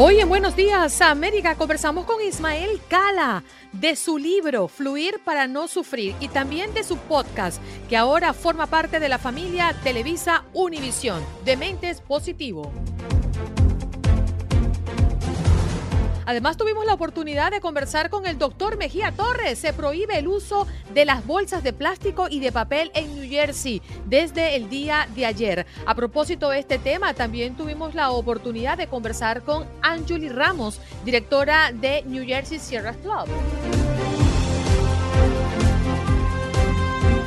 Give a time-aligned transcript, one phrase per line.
[0.00, 5.66] Hoy en Buenos Días América conversamos con Ismael Cala de su libro Fluir para no
[5.66, 11.20] sufrir y también de su podcast que ahora forma parte de la familia Televisa Univisión,
[11.44, 12.70] Dementes Positivo.
[16.28, 19.58] Además tuvimos la oportunidad de conversar con el doctor Mejía Torres.
[19.58, 23.80] Se prohíbe el uso de las bolsas de plástico y de papel en New Jersey
[24.04, 25.66] desde el día de ayer.
[25.86, 31.72] A propósito de este tema, también tuvimos la oportunidad de conversar con Anjuli Ramos, directora
[31.72, 33.26] de New Jersey Sierra Club.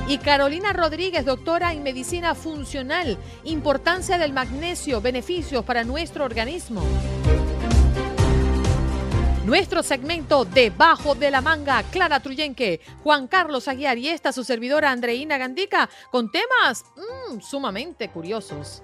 [0.08, 6.84] Y Carolina Rodríguez, doctora en medicina funcional, importancia del magnesio, beneficios para nuestro organismo.
[9.46, 14.92] Nuestro segmento Debajo de la Manga, Clara Truyenque, Juan Carlos Aguiar y esta su servidora
[14.92, 18.84] Andreina Gandica con temas mm, sumamente curiosos.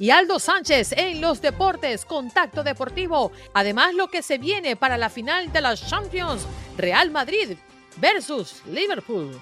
[0.00, 3.30] Y Aldo Sánchez en los deportes, contacto deportivo.
[3.54, 6.42] Además, lo que se viene para la final de las Champions,
[6.76, 7.56] Real Madrid
[7.98, 9.38] versus Liverpool.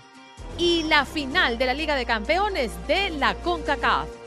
[0.58, 4.17] Y la final de la Liga de Campeones de la CONCACAF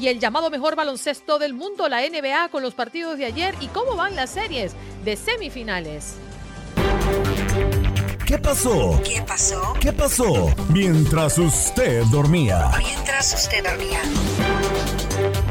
[0.00, 3.68] y el llamado mejor baloncesto del mundo, la NBA, con los partidos de ayer y
[3.68, 4.74] cómo van las series
[5.04, 6.16] de semifinales.
[8.26, 9.00] ¿Qué pasó?
[9.04, 9.74] ¿Qué pasó?
[9.80, 10.48] ¿Qué pasó?
[10.70, 12.70] Mientras usted dormía.
[12.78, 14.00] Mientras usted dormía.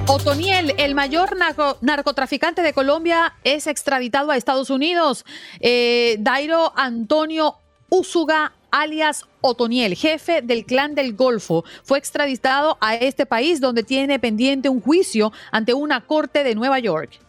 [0.07, 1.37] Otoniel, el mayor
[1.81, 5.23] narcotraficante de Colombia, es extraditado a Estados Unidos.
[5.59, 7.57] Eh, Dairo Antonio
[7.89, 14.19] Usuga alias Otoniel, jefe del clan del Golfo, fue extraditado a este país donde tiene
[14.19, 17.22] pendiente un juicio ante una corte de Nueva York.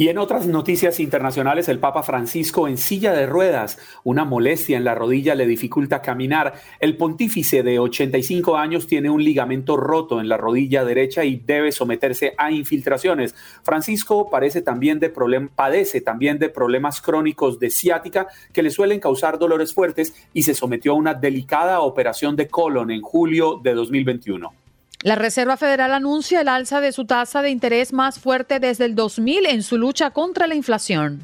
[0.00, 4.84] Y en otras noticias internacionales, el Papa Francisco en silla de ruedas, una molestia en
[4.84, 6.54] la rodilla le dificulta caminar.
[6.78, 11.70] El pontífice de 85 años tiene un ligamento roto en la rodilla derecha y debe
[11.70, 13.34] someterse a infiltraciones.
[13.62, 15.10] Francisco parece también de
[15.54, 20.54] padece también de problemas crónicos de ciática que le suelen causar dolores fuertes y se
[20.54, 24.59] sometió a una delicada operación de colon en julio de 2021.
[25.02, 28.94] La Reserva Federal anuncia el alza de su tasa de interés más fuerte desde el
[28.94, 31.22] 2000 en su lucha contra la inflación.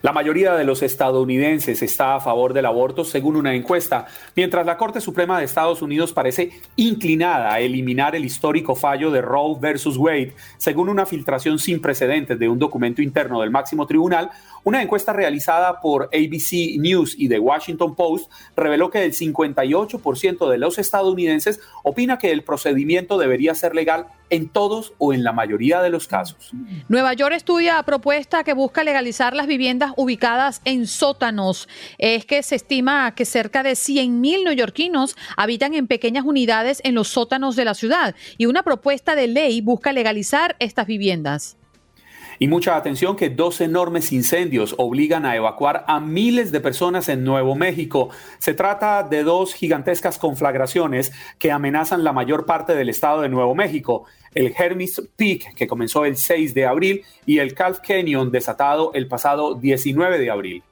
[0.00, 4.78] La mayoría de los estadounidenses está a favor del aborto según una encuesta, mientras la
[4.78, 9.98] Corte Suprema de Estados Unidos parece inclinada a eliminar el histórico fallo de Roe versus
[9.98, 14.30] Wade, según una filtración sin precedentes de un documento interno del máximo tribunal,
[14.66, 20.58] una encuesta realizada por ABC News y The Washington Post reveló que el 58% de
[20.58, 25.80] los estadounidenses opina que el procedimiento debería ser legal en todos o en la mayoría
[25.82, 26.50] de los casos.
[26.88, 31.68] Nueva York estudia propuesta que busca legalizar las viviendas ubicadas en sótanos.
[31.98, 37.06] Es que se estima que cerca de 100.000 neoyorquinos habitan en pequeñas unidades en los
[37.06, 41.55] sótanos de la ciudad y una propuesta de ley busca legalizar estas viviendas.
[42.38, 47.24] Y mucha atención que dos enormes incendios obligan a evacuar a miles de personas en
[47.24, 48.10] Nuevo México.
[48.38, 53.54] Se trata de dos gigantescas conflagraciones que amenazan la mayor parte del estado de Nuevo
[53.54, 54.04] México.
[54.34, 59.08] El Hermes Peak, que comenzó el 6 de abril, y el Calf Canyon, desatado el
[59.08, 60.62] pasado 19 de abril.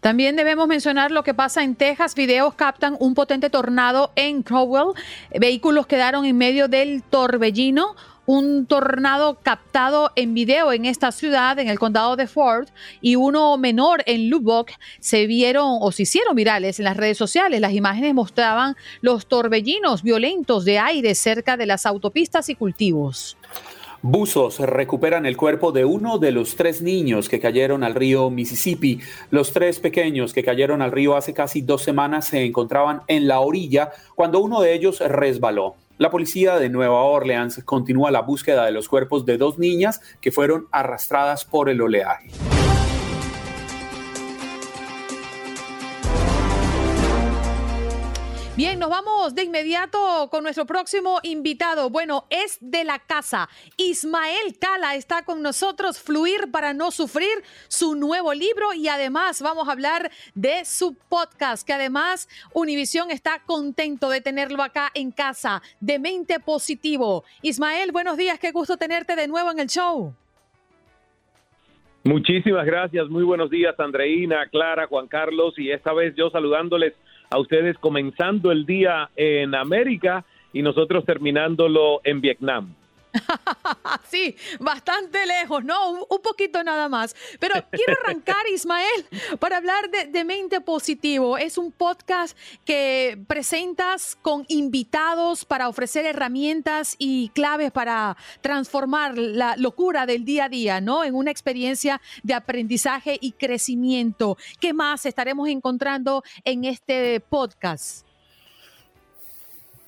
[0.00, 2.14] También debemos mencionar lo que pasa en Texas.
[2.14, 4.94] Videos captan un potente tornado en Crowell.
[5.38, 7.94] Vehículos quedaron en medio del torbellino
[8.28, 12.68] un tornado captado en video en esta ciudad, en el condado de Ford,
[13.00, 14.70] y uno menor en Lubbock,
[15.00, 17.58] se vieron o se hicieron virales en las redes sociales.
[17.58, 23.38] Las imágenes mostraban los torbellinos violentos de aire cerca de las autopistas y cultivos.
[24.02, 29.00] Buzos recuperan el cuerpo de uno de los tres niños que cayeron al río Mississippi.
[29.30, 33.40] Los tres pequeños que cayeron al río hace casi dos semanas se encontraban en la
[33.40, 35.76] orilla cuando uno de ellos resbaló.
[35.98, 40.30] La policía de Nueva Orleans continúa la búsqueda de los cuerpos de dos niñas que
[40.30, 42.30] fueron arrastradas por el oleaje.
[48.58, 51.90] Bien, nos vamos de inmediato con nuestro próximo invitado.
[51.90, 53.48] Bueno, es de la casa.
[53.76, 57.28] Ismael Cala está con nosotros, Fluir para no sufrir,
[57.68, 63.44] su nuevo libro y además vamos a hablar de su podcast, que además Univisión está
[63.46, 67.22] contento de tenerlo acá en casa, de mente positivo.
[67.42, 70.12] Ismael, buenos días, qué gusto tenerte de nuevo en el show.
[72.02, 76.94] Muchísimas gracias, muy buenos días Andreina, Clara, Juan Carlos y esta vez yo saludándoles
[77.30, 82.74] a ustedes comenzando el día en América y nosotros terminándolo en Vietnam.
[84.10, 85.92] sí, bastante lejos, ¿no?
[86.08, 87.14] Un, poquito nada más.
[87.38, 89.06] Pero quiero arrancar, Ismael,
[89.38, 91.38] para hablar de, Mente Positivo.
[91.38, 99.56] Es un podcast que presentas con invitados para ofrecer herramientas y claves para transformar la
[99.56, 101.04] locura del día a día, ¿no?
[101.04, 104.36] En una experiencia de aprendizaje y crecimiento.
[104.60, 108.07] ¿Qué más estaremos encontrando en este podcast?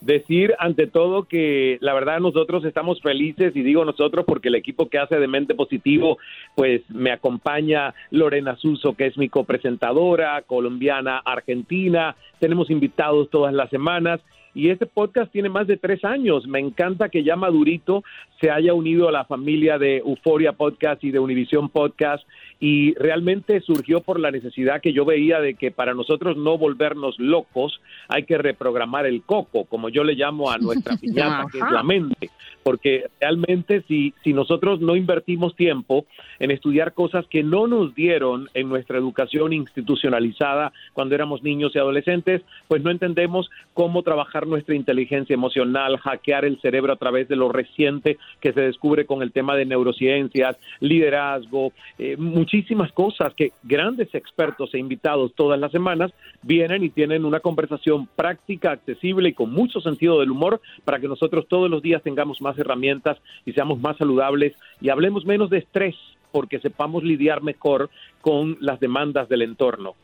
[0.00, 4.88] Decir ante todo que la verdad nosotros estamos felices y digo nosotros porque el equipo
[4.88, 6.19] que hace de mente positivo
[6.55, 13.69] pues me acompaña Lorena Suso que es mi copresentadora colombiana argentina tenemos invitados todas las
[13.70, 14.20] semanas
[14.55, 16.46] y este podcast tiene más de tres años.
[16.46, 18.03] Me encanta que ya Madurito
[18.41, 22.26] se haya unido a la familia de Euforia Podcast y de Univision Podcast
[22.61, 27.19] y realmente surgió por la necesidad que yo veía de que para nosotros no volvernos
[27.19, 31.71] locos hay que reprogramar el coco, como yo le llamo a nuestra piñata, que es
[31.71, 32.31] la mente,
[32.62, 36.05] porque realmente si, si nosotros no invertimos tiempo
[36.39, 41.79] en estudiar cosas que no nos dieron en nuestra educación institucionalizada cuando éramos niños y
[41.79, 47.37] adolescentes, pues no entendemos cómo trabajar nuestra inteligencia emocional, hackear el cerebro a través de
[47.37, 52.17] lo reciente que se descubre con el tema de neurociencias, liderazgo, eh,
[52.50, 56.11] muchísimas cosas que grandes expertos e invitados todas las semanas
[56.43, 61.06] vienen y tienen una conversación práctica, accesible y con mucho sentido del humor para que
[61.06, 65.58] nosotros todos los días tengamos más herramientas y seamos más saludables y hablemos menos de
[65.58, 65.94] estrés
[66.32, 67.88] porque sepamos lidiar mejor
[68.20, 69.94] con las demandas del entorno.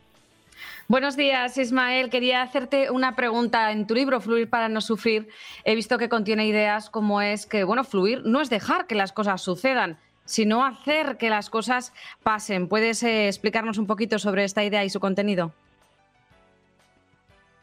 [0.87, 2.09] Buenos días, Ismael.
[2.09, 3.73] Quería hacerte una pregunta.
[3.73, 5.27] En tu libro, Fluir para no sufrir,
[5.65, 9.11] he visto que contiene ideas como es que, bueno, fluir no es dejar que las
[9.11, 9.97] cosas sucedan,
[10.27, 12.67] sino hacer que las cosas pasen.
[12.67, 15.53] ¿Puedes eh, explicarnos un poquito sobre esta idea y su contenido?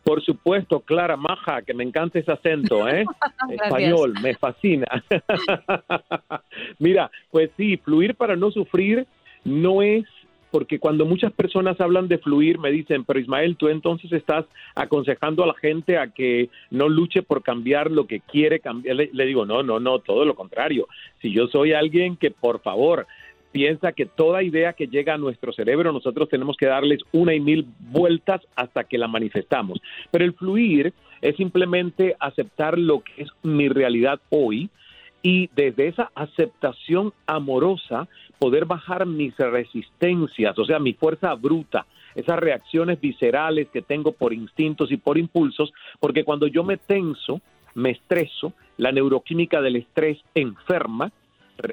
[0.03, 3.05] Por supuesto, Clara Maja, que me encanta ese acento, ¿eh?
[3.51, 4.87] Español, me fascina.
[6.79, 9.07] Mira, pues sí, fluir para no sufrir
[9.45, 10.05] no es
[10.55, 14.45] porque cuando muchas personas hablan de fluir me dicen, pero Ismael, tú entonces estás
[14.77, 18.95] aconsejando a la gente a que no luche por cambiar lo que quiere cambiar.
[18.95, 20.87] Le, digo, no, no, no, todo lo contrario.
[21.21, 23.09] Si yo soy alguien que, por favor,
[23.51, 27.41] piensa que toda idea que llega a nuestro cerebro nosotros tenemos que darles una y
[27.41, 29.81] mil vueltas hasta que la manifestamos.
[30.13, 34.71] Pero el fluir es simplemente aceptar lo que es mi realidad hoy
[35.25, 38.07] y desde esa aceptación amorosa
[38.39, 44.35] poder bajar mis resistencias, o sea, mi fuerza bruta, esas reacciones viscerales que tengo por
[44.35, 47.41] instintos y por impulsos, porque cuando yo me tenso,
[47.75, 51.11] me estreso, la neuroquímica del estrés enferma,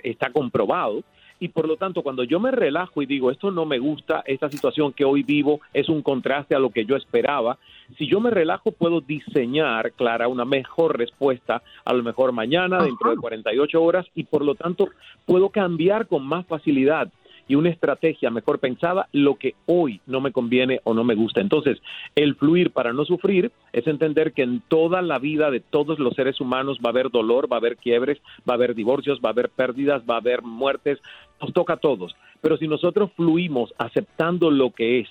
[0.01, 1.03] está comprobado,
[1.41, 4.47] y por lo tanto cuando yo me relajo y digo esto no me gusta, esta
[4.47, 7.57] situación que hoy vivo es un contraste a lo que yo esperaba,
[7.97, 13.09] si yo me relajo puedo diseñar, Clara, una mejor respuesta a lo mejor mañana, dentro
[13.09, 14.89] de 48 horas y por lo tanto
[15.25, 17.09] puedo cambiar con más facilidad
[17.47, 21.41] y una estrategia mejor pensada lo que hoy no me conviene o no me gusta.
[21.41, 21.81] Entonces,
[22.15, 26.15] el fluir para no sufrir es entender que en toda la vida de todos los
[26.15, 29.29] seres humanos va a haber dolor, va a haber quiebres, va a haber divorcios, va
[29.29, 30.99] a haber pérdidas, va a haber muertes,
[31.41, 32.15] nos toca a todos.
[32.41, 35.09] Pero si nosotros fluimos aceptando lo que es,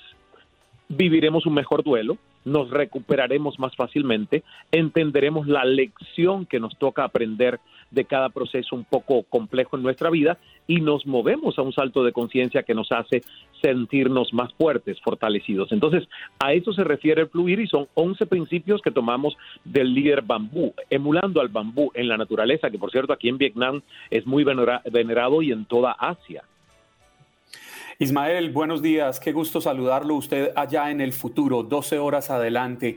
[0.88, 4.42] viviremos un mejor duelo, nos recuperaremos más fácilmente,
[4.73, 10.11] entenderemos la lección que nos toca aprender de cada proceso un poco complejo en nuestra
[10.11, 13.23] vida y nos movemos a un salto de conciencia que nos hace
[13.61, 15.73] sentirnos más fuertes, fortalecidos.
[15.73, 20.23] Entonces, a eso se refiere el fluir y son 11 principios que tomamos del líder
[20.23, 24.44] bambú, emulando al bambú en la naturaleza, que por cierto aquí en Vietnam es muy
[24.44, 26.44] venerado y en toda Asia.
[28.02, 32.97] Ismael, buenos días, qué gusto saludarlo usted allá en el futuro, 12 horas adelante.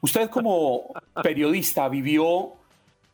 [0.00, 2.52] Usted como periodista vivió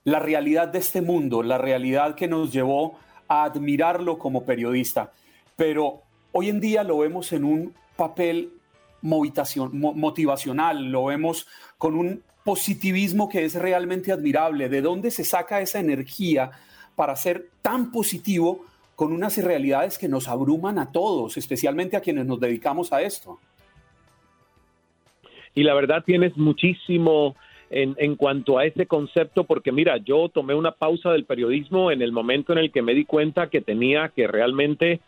[0.05, 5.13] la realidad de este mundo, la realidad que nos llevó a admirarlo como periodista,
[5.57, 6.03] pero
[6.33, 8.53] hoy en día lo vemos en un papel
[9.01, 11.47] motivacional, lo vemos
[11.79, 14.69] con un positivismo que es realmente admirable.
[14.69, 16.51] ¿De dónde se saca esa energía
[16.95, 22.27] para ser tan positivo con unas realidades que nos abruman a todos, especialmente a quienes
[22.27, 23.39] nos dedicamos a esto?
[25.55, 27.37] Y la verdad tienes muchísimo
[27.71, 32.03] en, en cuanto a ese concepto, porque mira, yo tomé una pausa del periodismo en
[32.03, 35.01] el momento en el que me di cuenta que tenía que realmente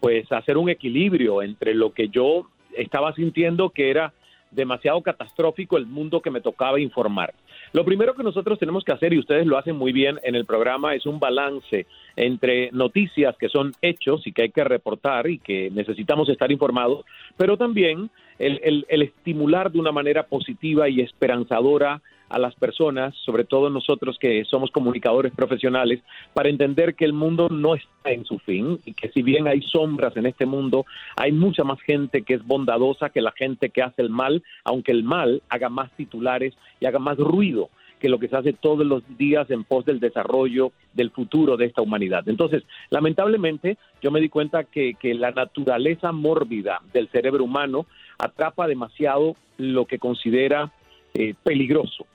[0.00, 4.12] pues hacer un equilibrio entre lo que yo estaba sintiendo que era
[4.50, 7.34] demasiado catastrófico el mundo que me tocaba informar.
[7.72, 10.44] Lo primero que nosotros tenemos que hacer, y ustedes lo hacen muy bien en el
[10.44, 11.86] programa, es un balance
[12.16, 17.04] entre noticias que son hechos y que hay que reportar y que necesitamos estar informados,
[17.36, 23.44] pero también el, el estimular de una manera positiva y esperanzadora a las personas, sobre
[23.44, 26.00] todo nosotros que somos comunicadores profesionales,
[26.32, 29.60] para entender que el mundo no está en su fin y que si bien hay
[29.60, 30.86] sombras en este mundo,
[31.16, 34.92] hay mucha más gente que es bondadosa que la gente que hace el mal, aunque
[34.92, 37.68] el mal haga más titulares y haga más ruido
[38.00, 41.66] que lo que se hace todos los días en pos del desarrollo del futuro de
[41.66, 42.28] esta humanidad.
[42.28, 47.86] Entonces, lamentablemente, yo me di cuenta que, que la naturaleza mórbida del cerebro humano
[48.18, 50.72] atrapa demasiado lo que considera
[51.14, 52.06] eh, peligroso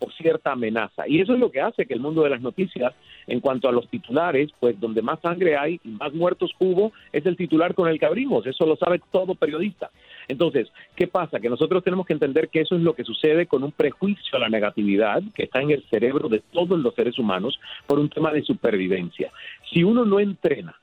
[0.00, 1.06] o cierta amenaza.
[1.06, 2.92] Y eso es lo que hace que el mundo de las noticias,
[3.26, 7.24] en cuanto a los titulares, pues donde más sangre hay y más muertos hubo, es
[7.26, 8.46] el titular con el que abrimos.
[8.46, 9.90] Eso lo sabe todo periodista.
[10.28, 11.40] Entonces, ¿qué pasa?
[11.40, 14.40] Que nosotros tenemos que entender que eso es lo que sucede con un prejuicio a
[14.40, 18.32] la negatividad que está en el cerebro de todos los seres humanos por un tema
[18.32, 19.30] de supervivencia.
[19.72, 20.74] Si uno no entrena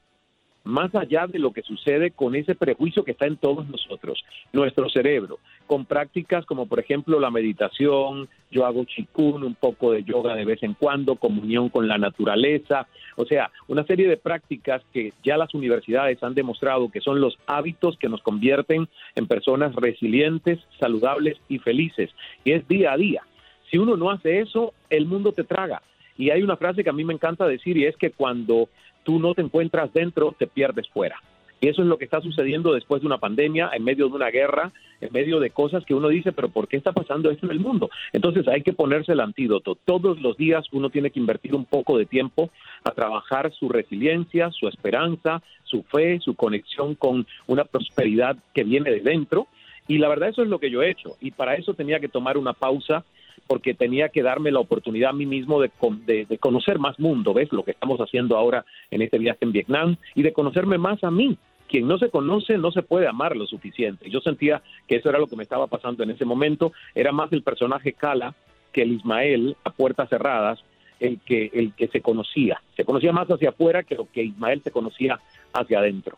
[0.67, 4.89] más allá de lo que sucede con ese prejuicio que está en todos nosotros, nuestro
[4.89, 10.35] cerebro, con prácticas como por ejemplo la meditación, yo hago chikun, un poco de yoga
[10.35, 15.13] de vez en cuando, comunión con la naturaleza, o sea, una serie de prácticas que
[15.23, 20.59] ya las universidades han demostrado que son los hábitos que nos convierten en personas resilientes,
[20.79, 22.09] saludables y felices,
[22.43, 23.23] y es día a día.
[23.71, 25.81] Si uno no hace eso, el mundo te traga.
[26.17, 28.69] Y hay una frase que a mí me encanta decir y es que cuando
[29.07, 31.15] tú no te encuentras dentro, te pierdes fuera.
[31.61, 34.29] Y eso es lo que está sucediendo después de una pandemia, en medio de una
[34.29, 37.53] guerra, en medio de cosas que uno dice, pero ¿por qué está pasando esto en
[37.53, 37.89] el mundo?
[38.11, 39.75] Entonces hay que ponerse el antídoto.
[39.85, 42.49] Todos los días uno tiene que invertir un poco de tiempo
[42.83, 48.91] a trabajar su resiliencia, su esperanza, su fe, su conexión con una prosperidad que viene
[48.91, 49.47] de dentro.
[49.87, 51.15] Y la verdad eso es lo que yo he hecho.
[51.21, 53.05] Y para eso tenía que tomar una pausa
[53.45, 55.71] porque tenía que darme la oportunidad a mí mismo de,
[56.05, 57.51] de, conocer más mundo, ¿ves?
[57.51, 61.11] Lo que estamos haciendo ahora en este viaje en Vietnam y de conocerme más a
[61.11, 61.37] mí.
[61.67, 64.09] Quien no se conoce no se puede amar lo suficiente.
[64.09, 66.71] Yo sentía que eso era lo que me estaba pasando en ese momento.
[66.95, 68.33] Era más el personaje Kala
[68.71, 70.59] que el Ismael a puertas cerradas,
[70.99, 72.61] el que, el que se conocía.
[72.75, 75.19] Se conocía más hacia afuera que lo que Ismael se conocía
[75.53, 76.17] hacia adentro.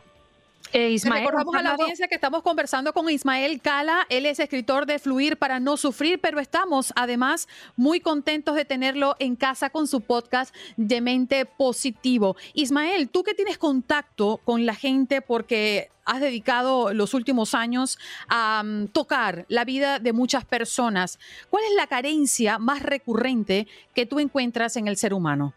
[0.72, 4.06] Eh, Ismael, Recordamos a la audiencia que estamos conversando con Ismael Cala.
[4.08, 9.16] Él es escritor de Fluir para no sufrir, pero estamos además muy contentos de tenerlo
[9.18, 12.36] en casa con su podcast de mente positivo.
[12.54, 17.98] Ismael, tú que tienes contacto con la gente porque has dedicado los últimos años
[18.28, 21.18] a mm, tocar la vida de muchas personas,
[21.50, 25.52] ¿cuál es la carencia más recurrente que tú encuentras en el ser humano?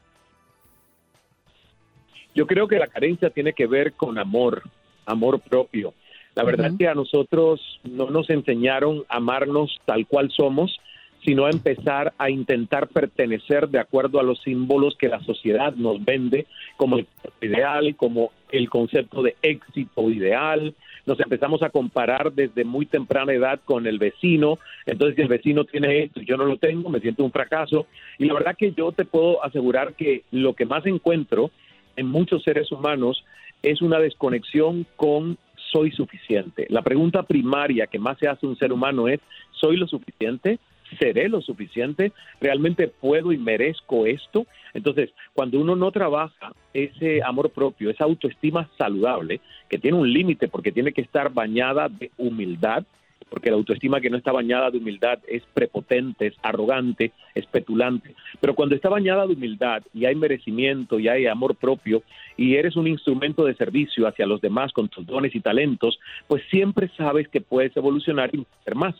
[2.34, 4.63] Yo creo que la carencia tiene que ver con amor
[5.06, 5.94] amor propio.
[6.36, 10.80] La verdad es que a nosotros no nos enseñaron a amarnos tal cual somos,
[11.24, 16.04] sino a empezar a intentar pertenecer de acuerdo a los símbolos que la sociedad nos
[16.04, 17.08] vende como el
[17.42, 20.74] ideal, como el concepto de éxito ideal.
[21.06, 24.60] Nos empezamos a comparar desde muy temprana edad con el vecino.
[24.86, 27.88] Entonces, si el vecino tiene esto y yo no lo tengo, me siento un fracaso.
[28.18, 31.52] Y la verdad que yo te puedo asegurar que lo que más encuentro
[31.96, 33.24] en muchos seres humanos
[33.63, 35.38] es una desconexión con
[35.72, 36.67] soy suficiente.
[36.70, 39.20] La pregunta primaria que más se hace un ser humano es,
[39.51, 40.60] ¿soy lo suficiente?
[41.00, 42.12] ¿Seré lo suficiente?
[42.39, 44.46] ¿Realmente puedo y merezco esto?
[44.75, 50.48] Entonces, cuando uno no trabaja ese amor propio, esa autoestima saludable, que tiene un límite
[50.48, 52.84] porque tiene que estar bañada de humildad,
[53.34, 58.13] porque la autoestima que no está bañada de humildad es prepotente, es arrogante, es petulante.
[58.40, 62.04] Pero cuando está bañada de humildad y hay merecimiento y hay amor propio
[62.38, 66.44] y eres un instrumento de servicio hacia los demás con tus dones y talentos, pues
[66.52, 68.94] siempre sabes que puedes evolucionar y ser más.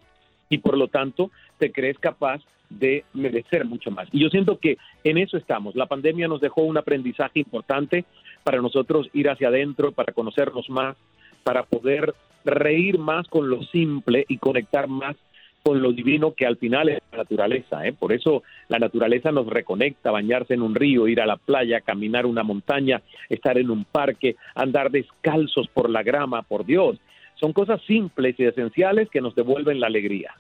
[0.50, 4.08] Y por lo tanto, te crees capaz de merecer mucho más.
[4.12, 5.76] Y yo siento que en eso estamos.
[5.76, 8.04] La pandemia nos dejó un aprendizaje importante
[8.44, 10.98] para nosotros ir hacia adentro, para conocernos más,
[11.44, 12.14] para poder
[12.46, 15.16] reír más con lo simple y conectar más
[15.64, 17.88] con lo divino que al final es la naturaleza.
[17.88, 17.94] ¿eh?
[17.94, 22.26] Por eso la naturaleza nos reconecta, bañarse en un río, ir a la playa, caminar
[22.26, 26.98] una montaña, estar en un parque, andar descalzos por la grama, por Dios.
[27.36, 30.36] Son cosas simples y esenciales que nos devuelven la alegría.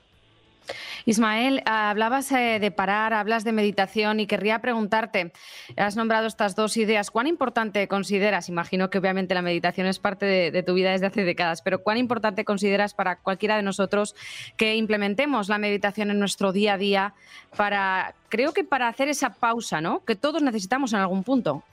[1.05, 5.33] Ismael, hablabas eh, de parar, hablas de meditación y querría preguntarte,
[5.75, 10.25] has nombrado estas dos ideas, ¿cuán importante consideras, imagino que obviamente la meditación es parte
[10.25, 14.15] de, tu vida desde hace décadas, pero cuán importante consideras para cualquiera de nosotros
[14.55, 17.13] que implementemos la meditación en nuestro día a día
[17.57, 20.05] para, creo que para hacer esa pausa, ¿no?
[20.05, 21.63] Que todos necesitamos en algún punto.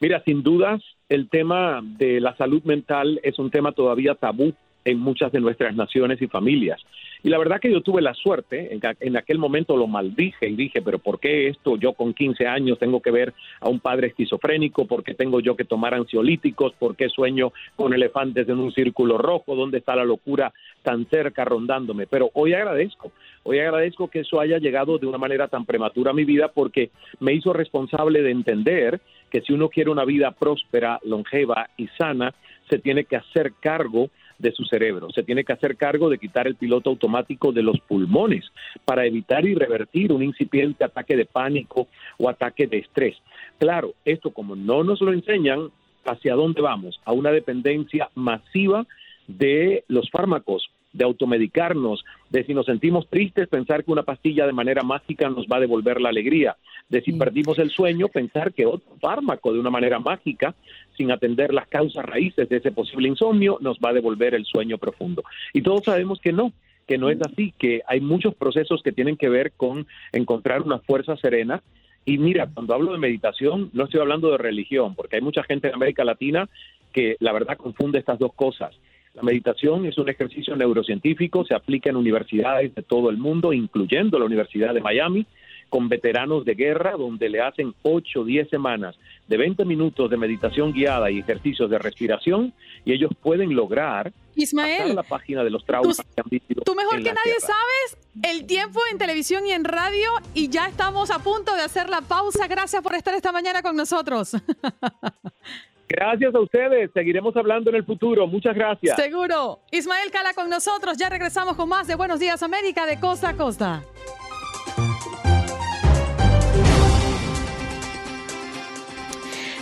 [0.00, 4.52] Mira, sin dudas, el tema de la salud mental es un tema todavía tabú
[4.84, 6.80] en muchas de nuestras naciones y familias.
[7.24, 10.82] Y la verdad que yo tuve la suerte, en, aquel momento lo maldije y dije,
[10.82, 11.76] pero ¿por qué esto?
[11.76, 15.54] Yo con 15 años tengo que ver a un padre esquizofrénico, ¿por qué tengo yo
[15.54, 16.72] que tomar ansiolíticos?
[16.72, 19.54] ¿Por qué sueño con elefantes en un círculo rojo?
[19.54, 22.08] ¿Dónde está la locura tan cerca rondándome?
[22.08, 23.12] Pero hoy agradezco,
[23.44, 26.90] hoy agradezco que eso haya llegado de una manera tan prematura a mi vida porque
[27.20, 32.34] me hizo responsable de entender que si uno quiere una vida próspera, longeva y sana,
[32.68, 35.10] se tiene que hacer cargo de su cerebro.
[35.10, 38.44] Se tiene que hacer cargo de quitar el piloto automático de los pulmones
[38.84, 43.16] para evitar y revertir un incipiente ataque de pánico o ataque de estrés.
[43.58, 45.70] Claro, esto como no nos lo enseñan,
[46.04, 47.00] ¿hacia dónde vamos?
[47.04, 48.86] A una dependencia masiva
[49.26, 54.52] de los fármacos, de automedicarnos, de si nos sentimos tristes, pensar que una pastilla de
[54.52, 56.56] manera mágica nos va a devolver la alegría,
[56.88, 60.54] de si perdimos el sueño, pensar que otro fármaco de una manera mágica,
[60.96, 64.78] sin atender las causas raíces de ese posible insomnio, nos va a devolver el sueño
[64.78, 65.24] profundo.
[65.52, 66.52] Y todos sabemos que no,
[66.86, 70.78] que no es así, que hay muchos procesos que tienen que ver con encontrar una
[70.80, 71.62] fuerza serena.
[72.04, 75.68] Y mira, cuando hablo de meditación, no estoy hablando de religión, porque hay mucha gente
[75.68, 76.48] en América Latina
[76.92, 78.74] que la verdad confunde estas dos cosas.
[79.14, 84.18] La meditación es un ejercicio neurocientífico, se aplica en universidades de todo el mundo, incluyendo
[84.18, 85.26] la Universidad de Miami,
[85.68, 88.94] con veteranos de guerra, donde le hacen 8 o 10 semanas
[89.26, 92.52] de 20 minutos de meditación guiada y ejercicios de respiración,
[92.84, 96.62] y ellos pueden lograr Ismael, la página de los traumas tú, que han vivido.
[96.62, 101.10] Tú mejor que nadie sabes el tiempo en televisión y en radio, y ya estamos
[101.10, 102.46] a punto de hacer la pausa.
[102.48, 104.36] Gracias por estar esta mañana con nosotros.
[105.92, 106.90] Gracias a ustedes.
[106.94, 108.26] Seguiremos hablando en el futuro.
[108.26, 108.96] Muchas gracias.
[108.96, 109.60] Seguro.
[109.70, 110.96] Ismael Cala con nosotros.
[110.96, 113.82] Ya regresamos con más de Buenos Días América de costa a costa.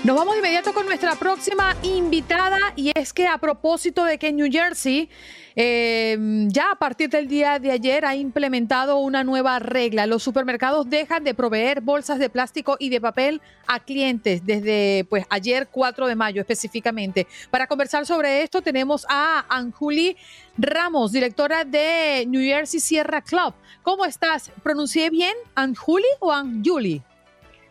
[0.02, 4.32] Nos vamos de inmediato con nuestra próxima invitada y es que a propósito de que
[4.32, 5.10] New Jersey
[5.56, 10.06] Em, ya a partir del día de ayer ha implementado una nueva regla.
[10.06, 15.26] Los supermercados dejan de proveer bolsas de plástico y de papel a clientes desde pues
[15.28, 17.26] ayer 4 de mayo específicamente.
[17.50, 20.16] Para conversar sobre esto tenemos a Anjuli
[20.56, 23.52] Ramos, directora de New Jersey Sierra Club.
[23.82, 24.50] ¿Cómo estás?
[24.62, 27.02] ¿Pronuncié bien Anjuli o Anjuli?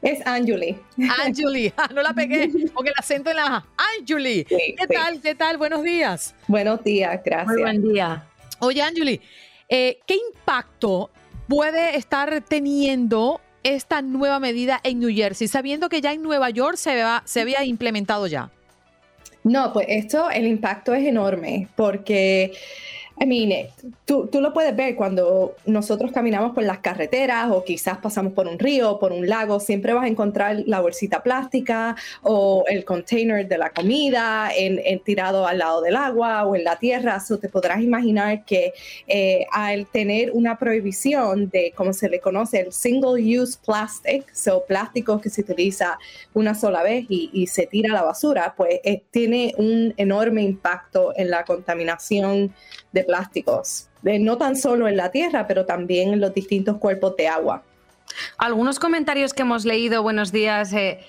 [0.02, 0.78] Es Anjuli.
[1.24, 3.66] Anjuli, ah, no la pegué con el acento en la
[3.98, 4.46] Anjuli.
[4.46, 5.22] ¿Qué tal?
[5.22, 5.58] ¿Qué tal?
[5.58, 6.36] Buenos días.
[6.48, 7.48] Buenos días, gracias.
[7.48, 8.24] Muy buen día.
[8.60, 9.20] Oye, Anjuli,
[9.68, 11.10] eh, ¿qué impacto
[11.48, 16.78] puede estar teniendo esta nueva medida en New Jersey, sabiendo que ya en Nueva York
[16.78, 18.50] se, se había implementado ya?
[19.44, 22.54] No, pues esto, el impacto es enorme, porque
[23.22, 23.70] I mean, eh,
[24.06, 28.48] tú, tú, lo puedes ver cuando nosotros caminamos por las carreteras o quizás pasamos por
[28.48, 33.46] un río, por un lago, siempre vas a encontrar la bolsita plástica o el container
[33.46, 37.20] de la comida en, tirado al lado del agua o en la tierra.
[37.20, 38.74] So te podrás imaginar que
[39.08, 44.64] eh, al tener una prohibición de, como se le conoce, el single use plastic, so
[44.64, 46.00] plástico que se utiliza
[46.34, 51.14] una sola vez y, se tira a la basura, pues eh, tiene un enorme impacto
[51.18, 52.54] en la contaminación
[52.92, 57.16] de plásticos, de, no tan solo en la tierra, pero también en los distintos cuerpos
[57.18, 57.64] de agua.
[58.38, 60.74] Algunos comentarios que hemos leído, buenos días.
[60.74, 61.00] Eh,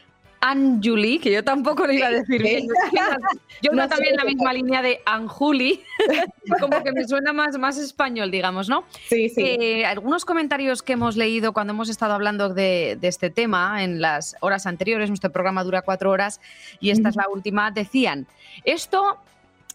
[0.43, 2.67] Anjuli, que yo tampoco lo iba a decir bien.
[3.63, 5.83] Yo no, también la misma línea de Anjuli,
[6.61, 8.85] como que me suena más, más español, digamos, ¿no?
[9.07, 9.43] Sí, sí.
[9.43, 14.01] Eh, algunos comentarios que hemos leído cuando hemos estado hablando de, de, este tema en
[14.01, 16.41] las horas anteriores, nuestro programa dura cuatro horas
[16.81, 18.27] y esta es la última, decían,
[18.65, 19.19] esto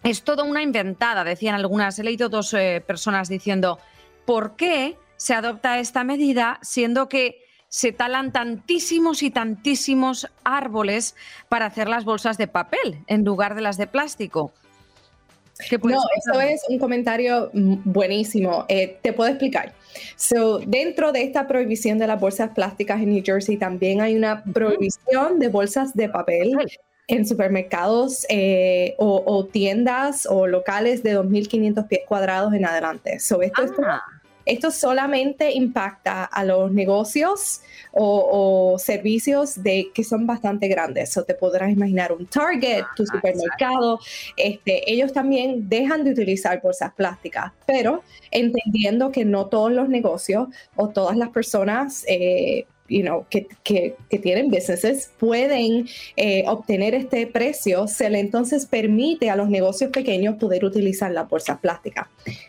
[0.05, 1.97] es toda una inventada, decían algunas.
[1.97, 3.79] He leído dos eh, personas diciendo,
[4.25, 11.15] ¿por qué se adopta esta medida siendo que se talan tantísimos y tantísimos árboles
[11.49, 14.53] para hacer las bolsas de papel en lugar de las de plástico?
[15.83, 18.65] No, eso es un comentario buenísimo.
[18.67, 19.73] Eh, te puedo explicar.
[20.17, 24.43] So, dentro de esta prohibición de las bolsas plásticas en New Jersey también hay una
[24.43, 26.57] prohibición de bolsas de papel
[27.07, 33.19] en supermercados eh, o, tiendas o locales de 2.500 pies cuadrados en adelante.
[33.19, 33.71] So, esto es
[34.45, 41.17] esto solamente impacta a los negocios o, servicios de, que son bastante grandes.
[41.17, 43.99] O te podrás imaginar un Target, tu Ah, supermercado.
[44.37, 50.49] Este, ellos también dejan de utilizar bolsas plásticas, pero entendiendo que no todos los negocios
[50.75, 53.47] o todas las personas eh, you know, que,
[54.21, 60.35] tienen businesses pueden eh, obtener este precio, se le entonces permite a los negocios pequeños
[60.35, 62.07] poder utilizar las bolsas plásticas.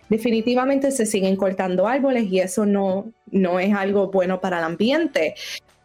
[0.09, 5.35] Definitivamente se siguen cortando árboles y eso no, no es algo bueno para el ambiente,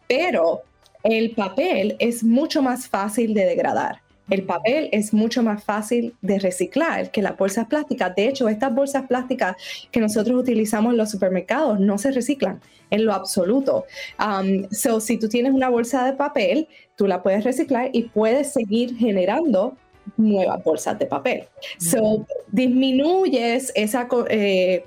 [0.06, 0.62] pero
[1.02, 4.00] el papel es mucho más fácil de degradar.
[4.32, 8.16] El papel es mucho más fácil de reciclar que las bolsas plásticas.
[8.16, 9.56] De hecho, estas bolsas plásticas
[9.90, 13.84] que nosotros utilizamos en los supermercados no se reciclan en lo absoluto.
[14.18, 16.66] Um, so, si tú tienes una bolsa de papel,
[16.96, 19.76] tú la puedes reciclar y puedes seguir generando
[20.16, 21.44] nuevas bolsas de papel.
[21.78, 24.86] So, disminuyes esa eh,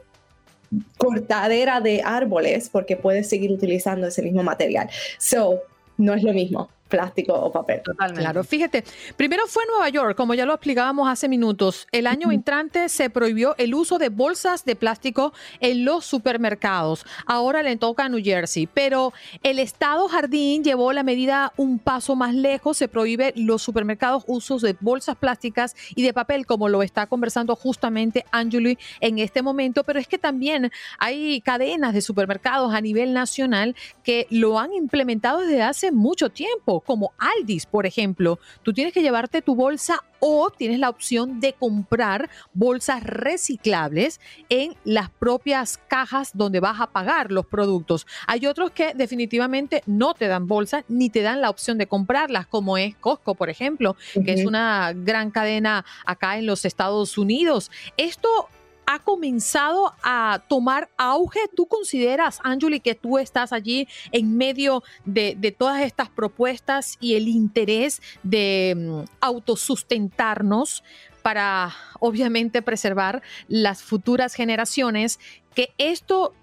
[0.97, 4.89] cortadera de árboles porque puedes seguir utilizando ese mismo material.
[5.19, 5.61] So,
[5.97, 7.81] no es lo mismo plástico o papel.
[7.83, 8.21] Totalmente.
[8.21, 8.83] Claro, fíjate,
[9.17, 11.87] primero fue Nueva York, como ya lo explicábamos hace minutos.
[11.91, 17.05] El año entrante se prohibió el uso de bolsas de plástico en los supermercados.
[17.25, 22.15] Ahora le toca a New Jersey, pero el Estado Jardín llevó la medida un paso
[22.15, 22.77] más lejos.
[22.77, 27.55] Se prohíbe los supermercados usos de bolsas plásticas y de papel, como lo está conversando
[27.55, 29.83] justamente Angeli en este momento.
[29.83, 35.39] Pero es que también hay cadenas de supermercados a nivel nacional que lo han implementado
[35.39, 38.39] desde hace mucho tiempo, como Aldis, por ejemplo.
[38.63, 44.75] Tú tienes que llevarte tu bolsa o tienes la opción de comprar bolsas reciclables en
[44.83, 48.07] las propias cajas donde vas a pagar los productos.
[48.27, 52.47] Hay otros que definitivamente no te dan bolsas ni te dan la opción de comprarlas,
[52.47, 57.71] como es Costco, por ejemplo, que es una gran cadena acá en los Estados Unidos.
[57.97, 58.49] Esto
[58.85, 61.39] ha comenzado a tomar auge.
[61.55, 67.15] ¿Tú consideras, Angeli, que tú estás allí en medio de, de todas estas propuestas y
[67.15, 70.83] el interés de mm, autosustentarnos
[71.21, 75.19] para, obviamente, preservar las futuras generaciones,
[75.55, 76.33] que esto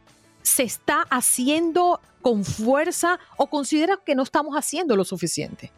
[0.43, 5.71] se está haciendo con fuerza o consideras que no estamos haciendo lo suficiente?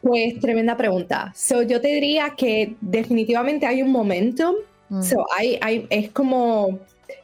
[0.00, 1.32] Pues tremenda pregunta.
[1.36, 4.54] So, yo te diría que definitivamente hay un momentum.
[4.88, 5.02] Mm.
[5.02, 6.78] So, hay, hay, es como,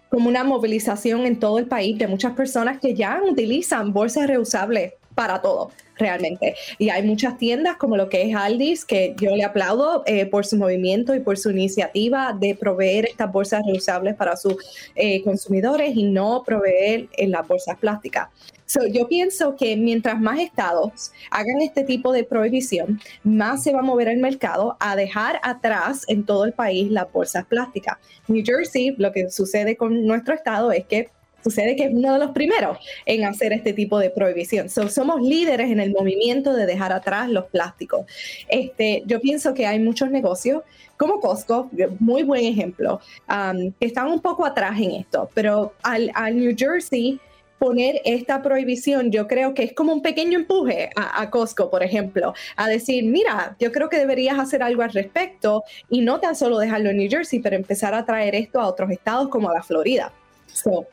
[0.08, 4.92] como una movilización en todo el país de muchas personas que ya utilizan bolsas reusables
[5.14, 6.54] para todo, realmente.
[6.78, 10.44] Y hay muchas tiendas como lo que es Aldis, que yo le aplaudo eh, por
[10.44, 14.56] su movimiento y por su iniciativa de proveer estas bolsas reusables para sus
[14.94, 18.28] eh, consumidores y no proveer en las bolsas plásticas.
[18.66, 23.80] So, yo pienso que mientras más estados hagan este tipo de prohibición, más se va
[23.80, 27.98] a mover el mercado a dejar atrás en todo el país las bolsas plásticas.
[28.28, 31.10] New Jersey, lo que sucede con nuestro estado es que
[31.42, 34.70] sucede que es uno de los primeros en hacer este tipo de prohibición.
[34.70, 38.06] So, somos líderes en el movimiento de dejar atrás los plásticos.
[38.48, 40.62] Este, yo pienso que hay muchos negocios
[40.96, 46.10] como Costco, muy buen ejemplo, um, que están un poco atrás en esto, pero al,
[46.14, 47.20] al New Jersey
[47.58, 51.82] poner esta prohibición, yo creo que es como un pequeño empuje a, a, Costco, por
[51.82, 56.36] ejemplo, a decir, mira, yo creo que deberías hacer algo al respecto y no tan
[56.36, 59.54] solo dejarlo en New Jersey, pero empezar a traer esto a otros estados como a
[59.54, 60.12] la Florida.
[60.52, 60.86] So,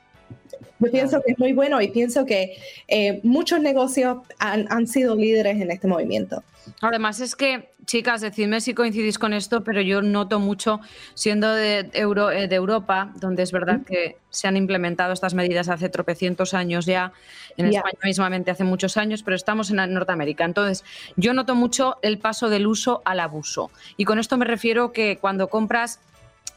[0.79, 5.15] yo pienso que es muy bueno y pienso que eh, muchos negocios han, han, sido
[5.15, 6.43] líderes en este movimiento.
[6.81, 10.79] Además es que, chicas, decidme si coincidís con esto, pero yo noto mucho,
[11.13, 15.69] siendo de, Euro, eh, de Europa, donde es verdad que se han implementado estas medidas
[15.69, 17.13] hace tropecientos años ya,
[17.57, 17.79] en yeah.
[17.79, 20.45] España mismamente hace muchos años, pero estamos en Norteamérica.
[20.45, 20.83] Entonces,
[21.15, 23.71] yo noto mucho el paso del uso al abuso.
[23.97, 25.99] Y con esto me refiero que cuando compras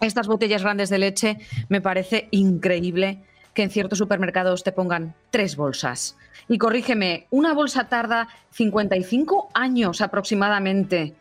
[0.01, 3.23] estas botellas grandes de leche, me parece increíble
[3.55, 6.17] que en ciertos supermercados te pongan tres bolsas.
[6.49, 11.15] Y corrígeme, una bolsa tarda 55 años aproximadamente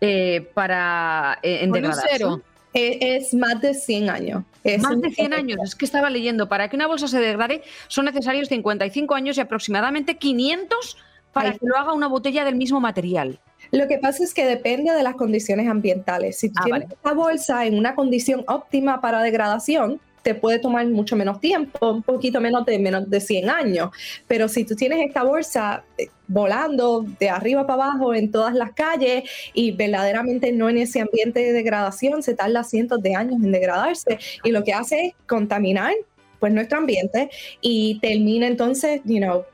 [0.00, 2.42] eh, para eh, en cero.
[2.74, 4.44] Es, es, más de 100 años.
[4.62, 5.58] Es más de 100 años.
[5.64, 9.40] Es que estaba leyendo, para que una bolsa se degrade son necesarios 55 años y
[9.40, 10.98] aproximadamente 500
[11.32, 11.58] para Ay.
[11.58, 13.38] que lo haga una botella del mismo material.
[13.70, 16.38] Lo que pasa es que depende de las condiciones ambientales.
[16.38, 16.94] Si tú ah, tienes vale.
[16.94, 22.02] esta bolsa en una condición óptima para degradación, te puede tomar mucho menos tiempo, un
[22.02, 23.90] poquito menos de menos de 100 años.
[24.26, 28.72] Pero si tú tienes esta bolsa eh, volando de arriba para abajo en todas las
[28.72, 29.22] calles
[29.54, 34.18] y verdaderamente no en ese ambiente de degradación, se tarda cientos de años en degradarse
[34.42, 35.92] y lo que hace es contaminar
[36.40, 39.44] pues nuestro ambiente y termina entonces, you know,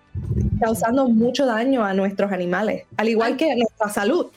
[0.58, 4.28] causando mucho daño a nuestros animales, al igual que a nuestra salud.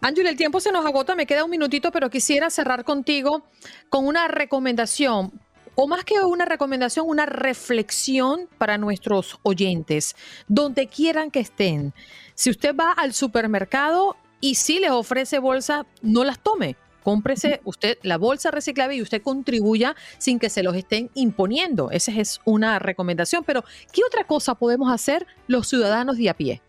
[0.00, 3.44] Ángel, el tiempo se nos agota, me queda un minutito, pero quisiera cerrar contigo
[3.88, 5.32] con una recomendación
[5.74, 10.16] o más que una recomendación, una reflexión para nuestros oyentes,
[10.48, 11.92] donde quieran que estén.
[12.34, 16.76] Si usted va al supermercado y si les ofrece bolsa, no las tome.
[17.02, 21.90] Cómprese usted la bolsa reciclable y usted contribuya sin que se los estén imponiendo.
[21.90, 23.44] Esa es una recomendación.
[23.44, 26.62] Pero, ¿qué otra cosa podemos hacer los ciudadanos de a pie?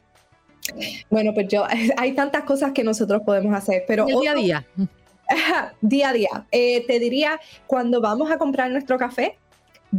[1.09, 1.63] Bueno, pues yo,
[1.97, 4.07] hay tantas cosas que nosotros podemos hacer, pero...
[4.07, 4.67] El día a día.
[5.81, 6.45] día a día.
[6.51, 9.37] Eh, te diría, cuando vamos a comprar nuestro café,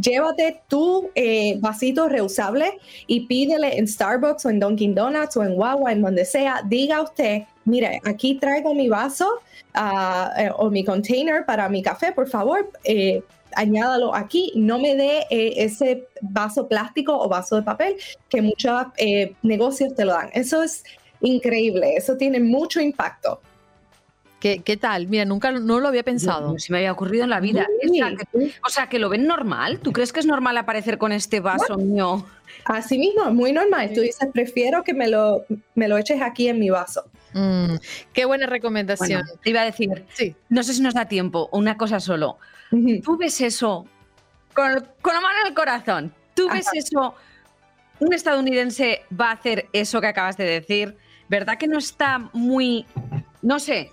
[0.01, 5.57] llévate tu eh, vasito reusable y pídele en Starbucks o en Dunkin' Donuts o en
[5.57, 9.27] Wawa, en donde sea, diga usted, mire, aquí traigo mi vaso
[9.73, 13.23] ah, eh, o mi container para mi café, por favor, eh,
[13.55, 17.95] añádalo aquí, no me dé ese vaso plástico o vaso de papel
[18.29, 18.85] que muchos
[19.41, 20.29] negocios te lo dan.
[20.33, 20.83] Eso es
[21.21, 23.39] increíble, eso tiene mucho impacto.
[24.39, 25.07] ¿Qué, ¿Qué, tal?
[25.07, 26.53] Mira, nunca no lo había pensado.
[26.53, 27.65] No, se me había ocurrido en la vida.
[28.63, 29.79] o sea, que lo ven normal.
[29.79, 32.23] ¿Tú crees que es normal aparecer con este vaso mío?
[32.65, 33.91] Así mismo, muy normal.
[33.93, 37.05] Tú dices, prefiero que me lo, me lo eches aquí en mi vaso.
[37.33, 37.75] Mm,
[38.13, 39.23] qué buena recomendación.
[39.41, 40.35] te iba a decir, sí.
[40.49, 42.37] no sé si nos da tiempo, una cosa solo.
[43.03, 43.85] Tú ves eso
[44.53, 46.13] con, con, la mano en el corazón.
[46.35, 47.15] Tú ves eso,
[47.99, 50.97] un estadounidense va a hacer eso que acabas de decir.
[51.29, 52.85] ¿Verdad que no está muy,
[53.41, 53.91] no sé,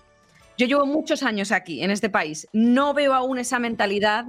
[0.56, 2.48] yo llevo muchos años aquí, en este país.
[2.52, 4.26] No veo aún esa mentalidad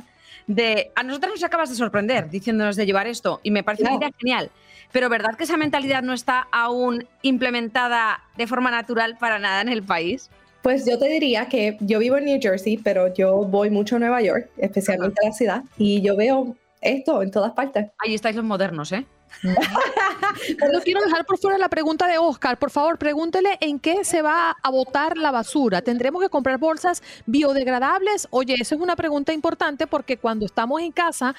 [0.47, 0.91] de...
[0.95, 4.11] A nosotros nos acabas de sorprender diciéndonos de llevar esto y me parece una idea
[4.17, 4.51] genial.
[4.91, 9.69] Pero ¿verdad que esa mentalidad no está aún implementada de forma natural para nada en
[9.69, 10.29] el país?
[10.61, 13.99] Pues yo te diría que yo vivo en New Jersey, pero yo voy mucho a
[13.99, 17.87] Nueva York, especialmente a la ciudad, y yo veo esto en todas partes.
[17.99, 19.05] Ahí estáis los modernos, ¿eh?
[19.43, 22.57] no quiero dejar por fuera la pregunta de Oscar.
[22.57, 25.81] Por favor, pregúntele en qué se va a botar la basura.
[25.81, 28.27] ¿Tendremos que comprar bolsas biodegradables?
[28.31, 31.35] Oye, esa es una pregunta importante porque cuando estamos en casa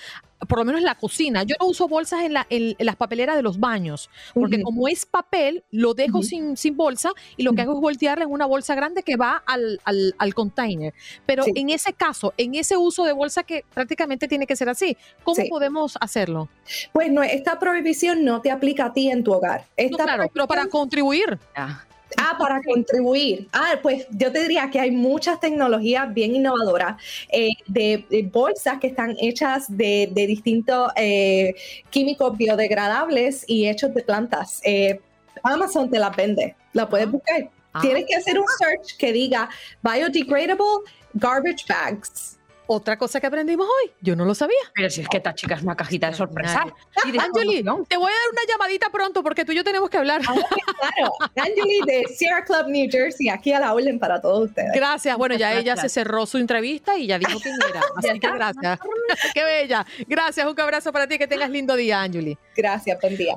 [0.49, 1.42] por lo menos en la cocina.
[1.42, 5.94] Yo no uso bolsas en, las papeleras de los baños, porque como es papel, lo
[5.94, 9.16] dejo sin, sin, bolsa y lo que hago es voltearla en una bolsa grande que
[9.16, 10.92] va al, al, container.
[11.25, 14.96] Pero en ese caso, en ese uso de bolsa que prácticamente tiene que ser así,
[15.22, 16.49] ¿cómo podemos hacerlo?
[16.92, 19.64] Pues no, esta prohibición no te aplica a ti en tu hogar.
[19.96, 21.38] claro, pero para contribuir.
[21.55, 21.86] Ah,
[22.39, 23.49] para contribuir.
[23.53, 27.01] Ah, pues yo te diría que hay muchas tecnologías bien innovadoras
[27.31, 31.55] eh, de, bolsas que están hechas de, distintos eh,
[31.91, 34.61] químicos biodegradables y hechos de plantas.
[34.65, 35.01] Eh,
[35.43, 37.11] Amazon te la vende, la puedes ah.
[37.11, 37.51] buscar.
[37.73, 37.81] Ah.
[37.81, 39.49] Tienes que hacer un search que diga
[39.83, 42.36] biodegradable garbage bags
[42.67, 43.93] otra cosa que aprendimos hoy.
[44.01, 44.57] Yo no lo sabía.
[44.75, 46.65] Pero si es que esta chica es una cajita de sorpresa.
[47.05, 50.21] Angeli, te voy a dar una llamadita pronto porque tú y yo tenemos que hablar.
[50.27, 50.35] Ah,
[50.79, 51.13] claro.
[51.37, 54.71] Angeli de Sierra Club New Jersey, aquí a la orden para todos ustedes.
[54.75, 55.17] Gracias.
[55.17, 57.81] Bueno, ya ella se cerró su entrevista y ya dijo quién era.
[57.97, 58.79] Así que gracias.
[59.35, 59.87] Qué bella.
[60.07, 60.47] Gracias.
[60.47, 61.19] Un abrazo para ti.
[61.19, 62.37] Que tengas lindo día, Angeli.
[62.55, 62.99] Gracias.
[63.01, 63.37] Buen día.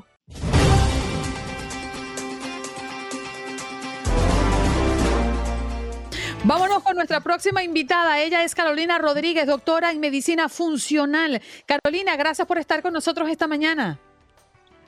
[6.50, 8.18] Vámonos con nuestra próxima invitada.
[8.18, 11.40] Ella es Carolina Rodríguez, doctora en medicina funcional.
[11.68, 14.00] Carolina, gracias por estar con nosotros esta mañana.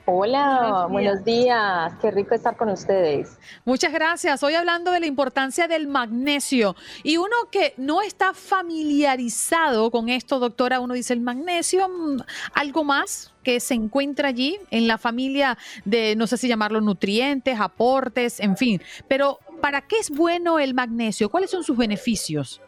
[0.04, 1.92] Hola, buenos días.
[2.00, 3.38] Qué rico estar con ustedes.
[3.64, 4.42] Muchas gracias.
[4.42, 6.74] Hoy hablando de la importancia del magnesio.
[7.04, 12.16] Y uno que no está familiarizado con esto, doctora, uno dice el magnesio, mm,
[12.54, 17.60] algo más que se encuentra allí en la familia de, no sé si llamarlo nutrientes,
[17.60, 18.82] aportes, en fin.
[19.06, 21.30] Pero ¿para qué es bueno el magnesio?
[21.30, 22.60] ¿Cuáles son sus beneficios?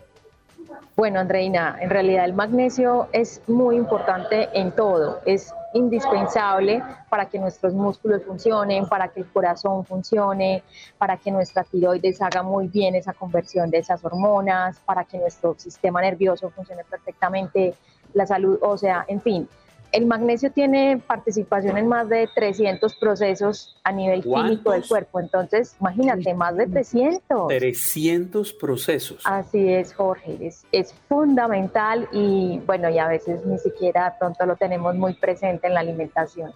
[0.96, 7.40] Bueno, Andreina, en realidad el magnesio es muy importante en todo, es indispensable para que
[7.40, 10.62] nuestros músculos funcionen, para que el corazón funcione,
[10.96, 15.56] para que nuestra tiroides haga muy bien esa conversión de esas hormonas, para que nuestro
[15.58, 17.74] sistema nervioso funcione perfectamente,
[18.12, 19.48] la salud o sea, en fin,
[19.94, 25.20] el magnesio tiene participación en más de 300 procesos a nivel químico del cuerpo.
[25.20, 27.46] Entonces, imagínate, más de 300.
[27.46, 29.22] 300 procesos.
[29.24, 30.36] Así es, Jorge.
[30.40, 35.68] Es, es fundamental y bueno, y a veces ni siquiera pronto lo tenemos muy presente
[35.68, 36.52] en la alimentación.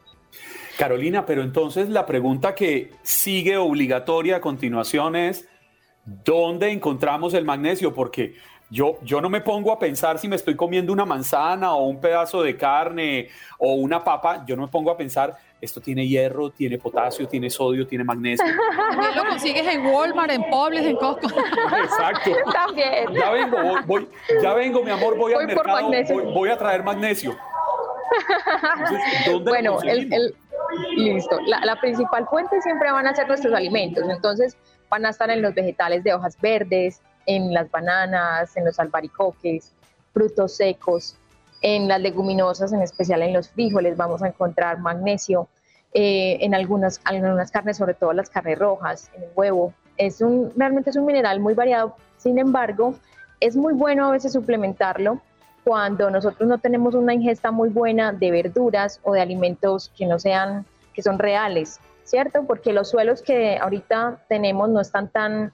[0.77, 5.49] Carolina, pero entonces la pregunta que sigue obligatoria a continuación es,
[6.05, 7.95] ¿dónde encontramos el magnesio?
[7.95, 8.35] Porque
[8.71, 12.01] yo, yo no me pongo a pensar si me estoy comiendo una manzana o un
[12.01, 13.29] pedazo de carne
[13.59, 17.49] o una papa, yo no me pongo a pensar, esto tiene hierro, tiene potasio, tiene
[17.49, 18.45] sodio, tiene magnesio.
[18.77, 21.29] También lo consigues en Walmart, en Publix, en Costco.
[21.83, 22.31] Exacto.
[22.53, 23.13] También.
[23.15, 24.09] Ya vengo, voy,
[24.43, 25.91] ya vengo, mi amor, voy, al mercado,
[26.35, 27.37] voy, a traer magnesio.
[29.45, 30.35] bueno, el,
[30.95, 31.39] listo.
[31.47, 34.59] La, la principal fuente siempre van a ser nuestros alimentos, entonces
[34.91, 39.73] van a estar en los vegetales de hojas verdes, en las bananas, en los albaricoques,
[40.13, 41.15] frutos secos,
[41.61, 45.49] En las leguminosas, en especial en los frijoles, vamos a encontrar magnesio.
[45.93, 49.73] Eh, en algunas, algunas carnes, sobre todo las carnes rojas, en el huevo.
[49.97, 51.97] Es un, realmente es un mineral muy variado.
[52.17, 52.95] Sin embargo,
[53.41, 55.21] es muy bueno a veces suplementarlo
[55.65, 60.19] cuando nosotros no tenemos una ingesta muy buena de verduras o de alimentos que no
[60.19, 60.65] sean,
[60.95, 62.45] que son reales, ¿cierto?
[62.47, 65.53] Porque los suelos que ahorita tenemos no están tan,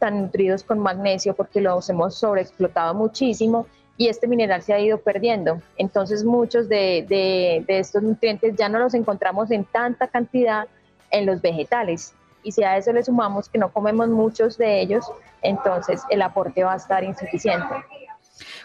[0.00, 4.98] tan nutridos con magnesio porque los hemos sobreexplotado muchísimo y este mineral se ha ido
[4.98, 5.60] perdiendo.
[5.76, 10.66] Entonces muchos de, de, de estos nutrientes ya no los encontramos en tanta cantidad
[11.10, 12.14] en los vegetales.
[12.42, 15.04] Y si a eso le sumamos que no comemos muchos de ellos,
[15.42, 17.74] entonces el aporte va a estar insuficiente.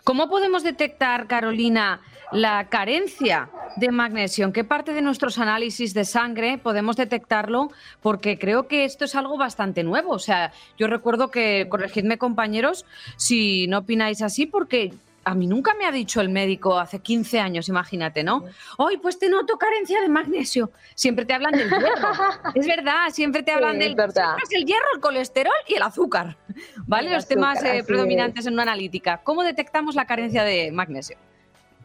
[0.04, 4.46] ¿Cómo podemos detectar, Carolina, la carencia de magnesio?
[4.46, 7.72] ¿En qué parte de nuestros análisis de sangre podemos detectarlo?
[8.02, 10.12] Porque creo que esto es algo bastante nuevo.
[10.12, 12.86] O sea, yo recuerdo que, corregidme compañeros,
[13.18, 14.94] si no opináis así, porque
[15.26, 18.46] a mí nunca me ha dicho el médico hace 15 años, imagínate, ¿no?
[18.78, 20.72] Hoy pues te noto carencia de magnesio.
[20.94, 22.10] Siempre te hablan del hierro.
[22.56, 26.38] es verdad, siempre te hablan del el hierro, el colesterol y el azúcar.
[26.86, 27.10] ¿Vale?
[27.10, 29.22] Los temas eh, predominantes en una analítica.
[29.24, 31.18] ¿Cómo detectamos la carencia de magnesio?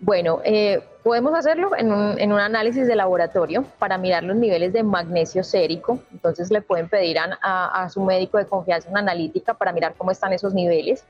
[0.02, 5.44] Bueno, eh, podemos hacerlo en un, análisis de laboratorio para mirar los niveles de magnesio
[5.44, 5.98] sérico.
[6.10, 10.32] Entonces le pueden pedir a su médico de confianza una analítica para mirar cómo están
[10.32, 11.04] esos niveles.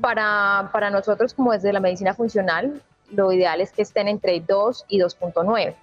[0.00, 4.84] Para, para nosotros, como desde la medicina funcional, lo ideal es que estén entre 2
[4.88, 5.74] y 2.9.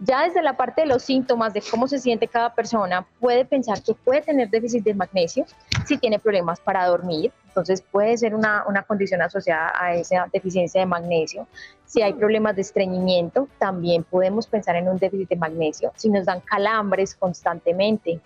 [0.00, 3.82] Ya desde la parte de los síntomas, de cómo se siente cada persona, puede pensar
[3.82, 5.44] que puede tener déficit de magnesio
[5.88, 7.32] si tiene problemas para dormir.
[7.46, 11.48] Entonces puede ser una, una condición asociada a esa deficiencia de magnesio.
[11.86, 15.92] Si hay problemas de estreñimiento, también podemos pensar en un déficit de magnesio.
[15.96, 18.20] Si nos dan calambres constantemente,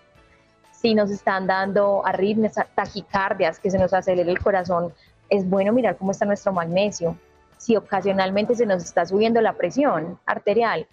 [0.71, 4.93] si nos están dando arritmias, taquicardias, que se nos acelera el corazón
[5.29, 7.17] es bueno mirar cómo está nuestro magnesio.
[7.57, 10.85] Si ocasionalmente se nos está subiendo la presión arterial,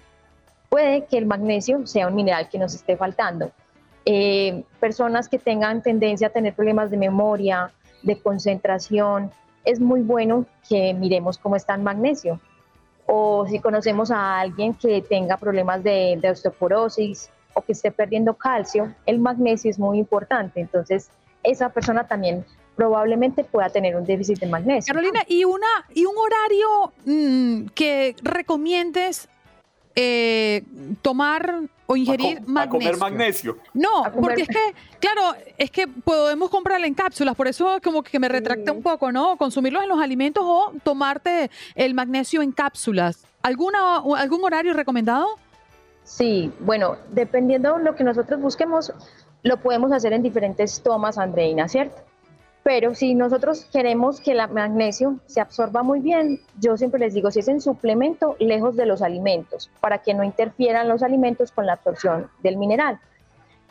[0.68, 3.50] puede que el magnesio sea un mineral que nos esté faltando.
[4.04, 9.30] Eh, personas que tengan tendencia a tener problemas de memoria, de concentración,
[9.64, 12.40] es muy bueno que miremos cómo está el magnesio.
[13.06, 18.94] O si conocemos a alguien que tenga problemas de, osteoporosis o que esté perdiendo calcio,
[19.06, 20.60] el magnesio es muy importante.
[20.60, 21.10] Entonces,
[21.42, 22.44] esa persona también
[22.76, 24.94] probablemente pueda tener un déficit de magnesio.
[24.94, 29.28] Carolina, ¿y, una, y un horario mm, que recomiendes
[30.02, 30.64] eh,
[31.02, 32.60] tomar o ingerir magnesio.
[32.60, 33.58] A comer magnesio.
[33.74, 38.18] No, porque es que, claro, es que podemos comprarla en cápsulas, por eso como que
[38.18, 39.36] me retracta un poco, ¿no?
[39.36, 43.26] Consumirlos en los alimentos o tomarte el magnesio en cápsulas.
[43.42, 45.26] ¿Alguna, ¿Algún horario recomendado?
[46.04, 48.92] Sí, bueno, dependiendo de lo que nosotros busquemos,
[49.42, 52.02] lo podemos hacer en diferentes tomas, Andreina, ¿cierto?
[52.62, 57.30] Pero si nosotros queremos que el magnesio se absorba muy bien, yo siempre les digo,
[57.30, 61.64] si es en suplemento, lejos de los alimentos, para que no interfieran los alimentos con
[61.64, 63.00] la absorción del mineral.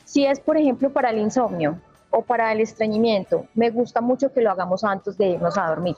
[0.05, 4.41] Si es, por ejemplo, para el insomnio o para el estreñimiento, me gusta mucho que
[4.41, 5.95] lo hagamos antes de irnos a dormir.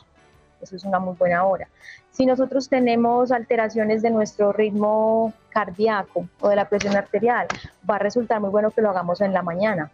[0.61, 1.69] Eso es una muy buena hora.
[2.11, 7.47] Si nosotros tenemos alteraciones de nuestro ritmo cardíaco o de la presión arterial,
[7.89, 9.89] va a resultar muy bueno que lo hagamos en la mañana,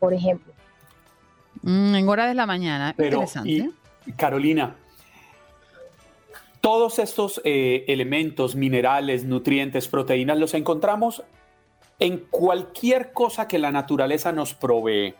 [0.00, 0.52] por ejemplo
[1.64, 2.94] Mm, en horas de la mañana.
[2.94, 3.70] Pero, Y,
[4.16, 4.76] Carolina,
[6.60, 11.22] todos estos eh, elementos, minerales, nutrientes, proteínas, los encontramos
[11.98, 15.14] en cualquier cosa que la naturaleza nos provee.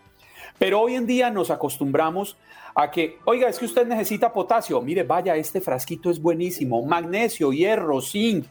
[0.59, 2.37] Pero hoy en día nos acostumbramos
[2.75, 4.83] a que, oiga, es que usted necesita potasio.
[4.83, 6.85] Mire, vaya, este frasquito es buenísimo.
[6.85, 8.47] Magnesio, hierro, zinc.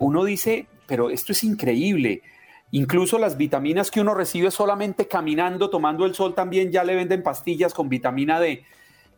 [0.00, 2.22] uno dice, pero esto es increíble.
[2.72, 7.22] Incluso las vitaminas que uno recibe solamente caminando, tomando el sol, también ya le venden
[7.22, 8.64] pastillas con vitamina D.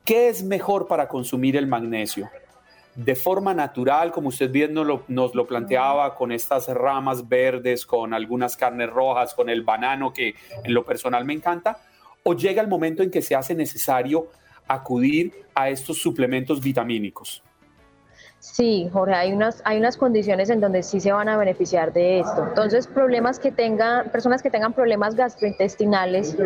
[0.04, 2.28] ¿Qué es mejor para consumir el magnesio?
[2.94, 7.86] De forma natural, como usted bien nos lo, nos lo planteaba, con estas ramas verdes,
[7.86, 10.34] con algunas carnes rojas, con el banano, que
[10.64, 11.78] en lo personal me encanta,
[12.24, 14.28] o llega el momento en que se hace necesario
[14.66, 17.42] acudir a estos suplementos vitamínicos?
[18.40, 22.20] Sí, Jorge, hay unas, hay unas condiciones en donde sí se van a beneficiar de
[22.20, 22.46] esto.
[22.48, 26.36] Entonces, problemas que tengan, personas que tengan problemas gastrointestinales,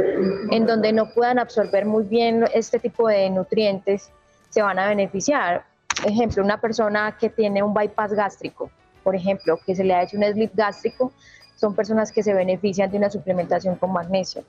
[0.50, 4.10] en donde no puedan absorber muy bien este tipo de nutrientes,
[4.48, 5.64] se van a beneficiar.
[6.06, 8.70] Ejemplo, una persona que tiene un bypass gástrico,
[9.04, 11.12] por ejemplo, que se le ha hecho un slip gástrico,
[11.56, 14.44] son personas que se benefician de una suplementación con magnesio.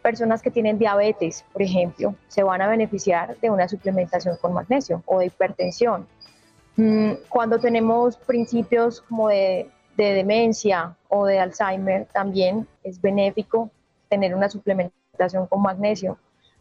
[0.00, 5.02] Personas que tienen diabetes, por ejemplo, se van a beneficiar de una suplementación con magnesio
[5.06, 6.06] o de hipertensión
[7.28, 13.70] cuando tenemos principios como de, demencia o de Alzheimer, también es benéfico
[14.08, 16.18] tener una suplementación con magnesio.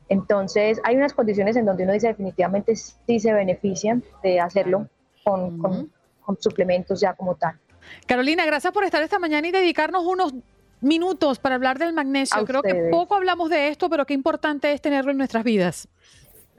[0.09, 4.87] Entonces, hay unas condiciones en donde uno dice definitivamente sí se benefician de hacerlo.
[5.23, 5.91] con, con-
[6.21, 7.59] con suplementos ya como tal.
[8.07, 10.33] Carolina, gracias por estar esta mañana y dedicarnos unos
[10.79, 12.39] minutos para hablar del magnesio.
[12.41, 15.89] A Creo que poco hablamos de esto, pero qué importante es tenerlo en nuestras vidas.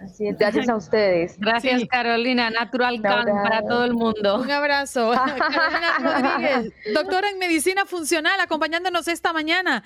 [0.01, 1.39] Así es, gracias a ustedes.
[1.39, 1.89] Gracias, Sí.
[1.89, 2.51] Carolina.
[2.51, 4.41] Natural Can para todo el mundo.
[4.43, 5.13] Un abrazo.
[5.37, 9.83] Carolina Rodríguez, doctora en medicina funcional, acompañándonos esta mañana.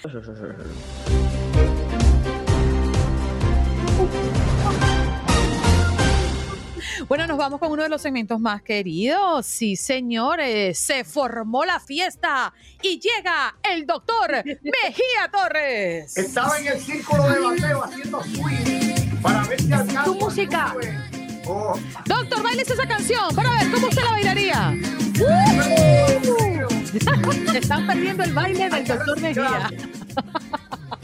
[7.06, 9.46] Bueno, nos vamos con uno de los segmentos más queridos.
[9.46, 12.52] Sí, señores, se formó la fiesta
[12.82, 16.16] y llega el doctor Mejía Torres.
[16.16, 20.04] Estaba en el círculo de bateo haciendo swing para ver si alcanza.
[20.04, 20.74] Tu música.
[21.46, 24.74] Oh, Doctor, bailes esa canción para ver cómo usted la bailaría.
[27.54, 29.70] Están perdiendo el baile del doctor Mejía.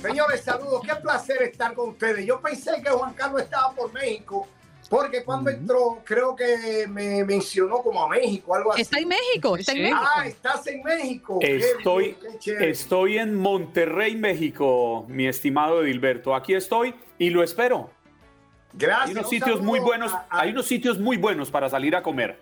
[0.00, 0.82] Señores, saludos.
[0.86, 2.26] Qué placer estar con ustedes.
[2.26, 4.46] Yo pensé que Juan Carlos estaba por México,
[4.90, 8.82] porque cuando entró, creo que me mencionó como a México, algo así.
[8.82, 9.82] Está en México, está en.
[9.82, 10.00] México.
[10.02, 11.38] Ah, estás en México.
[11.40, 16.34] Estoy, qué estoy en Monterrey, México, mi estimado Edilberto.
[16.34, 17.90] Aquí estoy y lo espero.
[18.76, 19.06] Gracias.
[19.08, 21.94] Hay unos Un sitios muy buenos, a- a- hay unos sitios muy buenos para salir
[21.96, 22.38] a comer.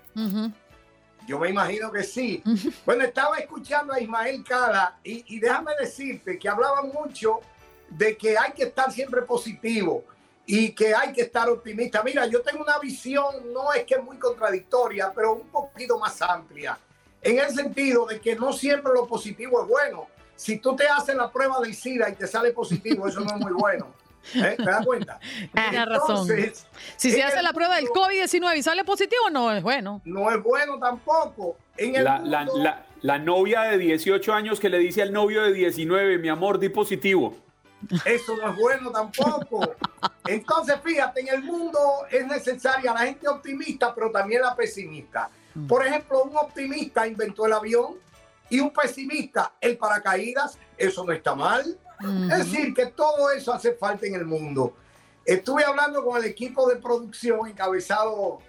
[1.27, 2.43] Yo me imagino que sí.
[2.85, 7.41] Bueno, estaba escuchando a Ismael Cala y, y déjame decirte que hablaba mucho
[7.89, 10.05] de que hay que estar siempre positivo
[10.47, 12.03] y que hay que estar optimista.
[12.03, 16.21] Mira, yo tengo una visión, no es que es muy contradictoria, pero un poquito más
[16.23, 16.77] amplia,
[17.21, 20.09] en el sentido de que no siempre lo positivo es bueno.
[20.35, 23.41] Si tú te haces la prueba del SIDA y te sale positivo, eso no es
[23.41, 23.95] muy bueno.
[24.35, 24.55] ¿Eh?
[24.57, 25.19] ¿Te das cuenta?
[25.55, 26.29] Tienes razón.
[26.97, 30.01] Si se hace la prueba del mundo COVID-19 y sale positivo, no es bueno.
[30.05, 31.57] No es bueno tampoco.
[31.77, 35.13] En el La, la- mundo- la- la novia de 18 años que le dice al
[35.13, 37.35] novio de 19, mi amor, di positivo.
[38.05, 39.75] Eso no es bueno tampoco.
[40.27, 45.29] Entonces, fíjate, en el mundo es necesaria la gente optimista, pero también la pesimista.
[45.67, 47.97] Por ejemplo, un optimista inventó el avión
[48.49, 50.57] y un pesimista el paracaídas.
[50.79, 51.77] Eso no está mal.
[52.03, 54.75] Es decir, que todo eso hace falta en el mundo.
[55.25, 58.41] Estuve hablando con el equipo de producción encabezado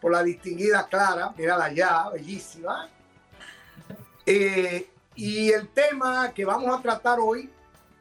[0.00, 2.88] por la distinguida Clara, mírala allá, bellísima.
[4.24, 7.50] Eh, y el tema que vamos a tratar hoy,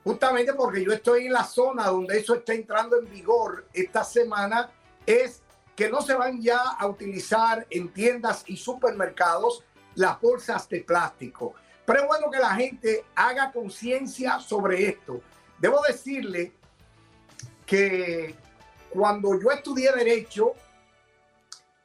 [0.03, 4.69] justamente porque yo estoy en la zona donde eso está entrando en vigor esta semana,
[5.05, 5.41] es
[5.75, 9.63] que no se van ya a utilizar en tiendas y supermercados
[9.95, 11.55] las bolsas de plástico.
[11.85, 15.21] Pero es bueno que la gente haga conciencia sobre esto.
[15.59, 16.53] Debo decirle
[17.65, 18.35] que
[18.89, 20.53] cuando yo estudié derecho,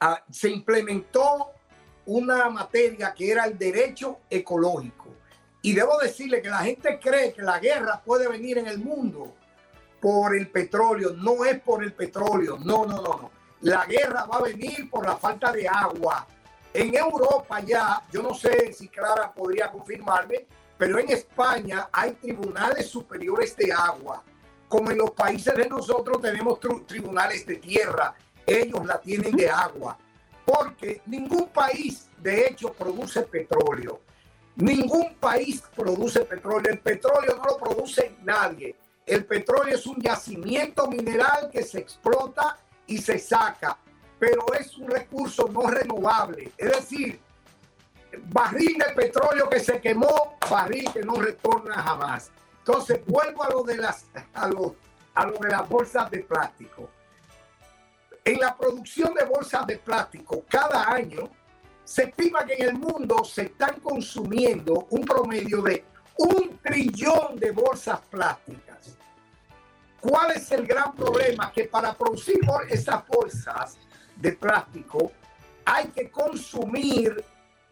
[0.01, 1.53] ah, se implementó
[2.07, 5.07] una materia que era el derecho ecológico.
[5.63, 9.35] Y debo decirle que la gente cree que la guerra puede venir en el mundo
[10.01, 11.13] por el petróleo.
[11.15, 12.59] No es por el petróleo.
[12.59, 13.31] No, no, no, no.
[13.63, 16.27] La guerra va a venir por la falta de agua.
[16.79, 20.47] En Europa ya, yo no sé si Clara podría confirmarme,
[20.77, 24.23] pero en España hay tribunales superiores de agua.
[24.69, 28.15] Como en los países de nosotros tenemos tribunales de tierra,
[28.45, 29.97] ellos la tienen de agua.
[30.45, 34.03] Porque ningún país, de hecho, produce petróleo.
[34.57, 36.73] Ningún país produce petróleo.
[36.73, 38.77] El petróleo no lo produce nadie.
[39.07, 43.79] El petróleo es un yacimiento mineral que se explota y se saca,
[44.19, 46.53] pero es un recurso no renovable.
[46.57, 47.21] Es decir,
[48.25, 52.31] barril de petróleo que se quemó, barril que no retorna jamás.
[52.59, 54.77] Entonces, vuelvo a lo de las, a lo,
[55.15, 56.91] a lo de las bolsas de plástico.
[58.25, 61.31] En la producción de bolsas de plástico, cada año
[61.85, 65.85] se estima que en el mundo se están consumiendo un promedio de
[66.19, 68.97] un trillón de bolsas plásticas.
[70.01, 71.53] ¿Cuál es el gran problema?
[71.53, 73.79] Que para producir esas bolsas
[74.17, 75.13] de plástico
[75.65, 77.25] hay que consumir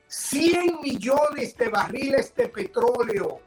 [0.09, 3.41] 100 millones de barriles de petróleo.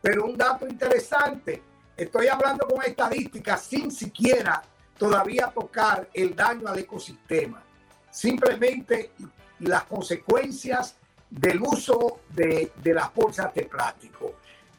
[0.00, 1.62] Pero un dato interesante,
[1.96, 4.62] estoy hablando con estadísticas sin siquiera
[4.96, 7.62] todavía tocar el daño al ecosistema.
[8.10, 9.12] Simplemente
[9.60, 10.96] las consecuencias
[11.28, 14.34] del uso de, de las bolsas de plástico,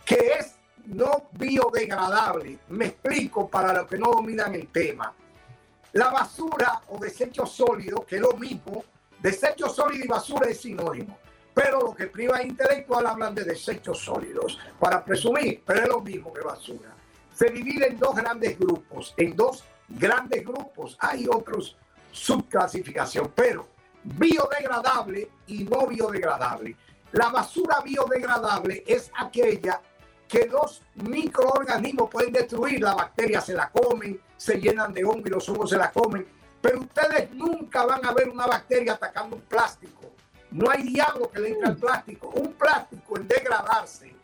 [0.06, 0.56] que es
[0.86, 2.60] no biodegradable.
[2.70, 5.14] Me explico para los que no dominan el tema.
[5.94, 8.84] La basura o desecho sólido, que es lo mismo,
[9.22, 11.18] desecho sólido y basura es sinónimo.
[11.54, 16.32] Pero lo que priva intelectual hablan de desechos sólidos para presumir, pero es lo mismo
[16.32, 16.96] que basura.
[17.34, 20.96] Se divide en dos grandes grupos, en dos grandes grupos.
[21.00, 21.76] Hay otros
[22.12, 23.68] subclasificación, pero
[24.04, 26.76] biodegradable y no biodegradable.
[27.12, 29.82] La basura biodegradable es aquella
[30.28, 32.82] que los microorganismos pueden destruir.
[32.82, 36.26] Las bacterias se la comen, se llenan de hongo y los hongos se la comen.
[36.62, 40.14] pero ustedes nunca van a ver una bacteria atacando un plástico.
[40.52, 42.30] No hay diablo que le entre al plástico.
[42.30, 44.16] Un plástico en degradarse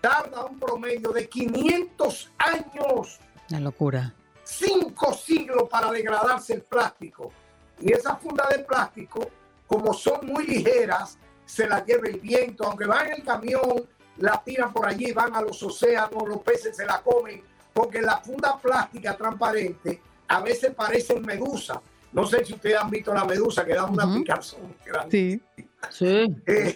[0.00, 3.18] tarda un promedio de 500 años.
[3.50, 4.14] Una locura.
[4.44, 7.32] Cinco siglos para degradarse el plástico.
[7.80, 9.26] Y esas fundas de plástico,
[9.66, 12.64] como son muy ligeras, se las lleva el viento.
[12.64, 16.76] Aunque van en el camión, la tiran por allí, van a los océanos, los peces
[16.76, 17.42] se la comen.
[17.72, 21.80] Porque la funda plástica transparente a veces parecen medusa.
[22.12, 24.18] No sé si ustedes han visto la medusa que da una Ujú.
[24.18, 25.10] picazón grande.
[25.10, 25.42] Sí.
[25.90, 26.36] Sí.
[26.46, 26.72] Eh,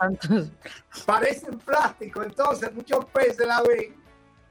[1.04, 3.94] parecen plástico, entonces muchos peces la ven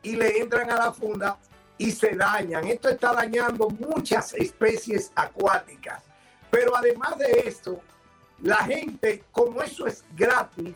[0.01, 1.37] y le entran a la funda
[1.77, 2.65] y se dañan.
[2.67, 6.03] Esto está dañando muchas especies acuáticas.
[6.49, 7.81] Pero además de esto,
[8.41, 10.75] la gente, como eso es gratis,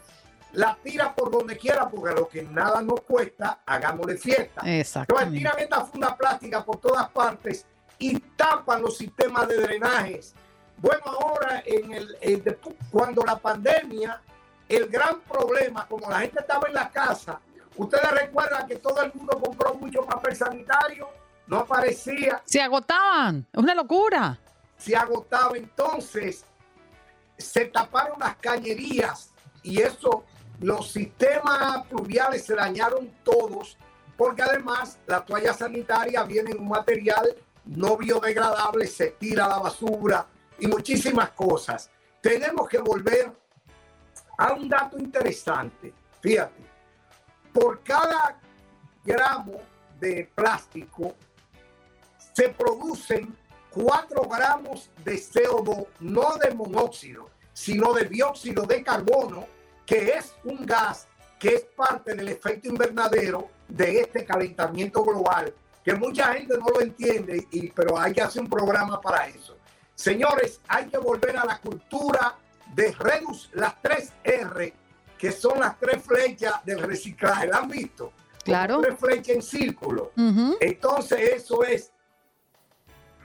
[0.53, 4.61] la tira por donde quiera, porque lo que nada nos cuesta, hagámosle fiesta.
[4.61, 5.37] Entonces Exactamente.
[5.37, 7.65] tiran esta funda plástica por todas partes
[7.99, 10.33] y tapan los sistemas de drenajes.
[10.77, 12.57] Bueno, ahora en el,
[12.89, 14.21] cuando la pandemia,
[14.67, 17.39] el gran problema, como la gente estaba en la casa,
[17.75, 21.09] ustedes recuerdan que todo el mundo compró mucho papel sanitario,
[21.47, 23.45] no aparecía, Se agotaban.
[23.51, 24.39] Es una locura.
[24.77, 26.45] se agotaba entonces,
[27.37, 29.31] se taparon las cañerías
[29.63, 30.23] y eso,
[30.59, 33.77] los sistemas pluviales se dañaron todos,
[34.17, 37.35] porque además la toalla sanitaria viene en un material
[37.65, 40.25] no biodegradable, se tira la basura
[40.59, 41.89] y muchísimas cosas.
[42.21, 43.31] Tenemos que volver
[44.37, 45.93] a un dato interesante.
[46.21, 46.63] Fíjate,
[47.53, 48.39] por cada
[49.05, 49.59] gramo
[49.99, 51.15] de plástico
[52.33, 53.35] se producen
[53.71, 59.45] 4 gramos de CO2, no de monóxido, sino de dióxido de carbono,
[59.89, 61.07] que es un gas
[61.39, 65.51] que es parte del efecto invernadero de este calentamiento global,
[65.83, 69.57] que mucha gente no lo entiende, y, pero hay que hacer un programa para eso.
[69.95, 72.35] Señores, hay que volver a la cultura
[72.75, 74.73] de reducir las tres R,
[75.17, 77.47] que son las tres flechas del reciclaje.
[77.47, 78.13] ¿La han visto?
[78.43, 78.81] Claro.
[78.81, 80.11] Tres flechas en círculo.
[80.59, 81.91] Entonces eso es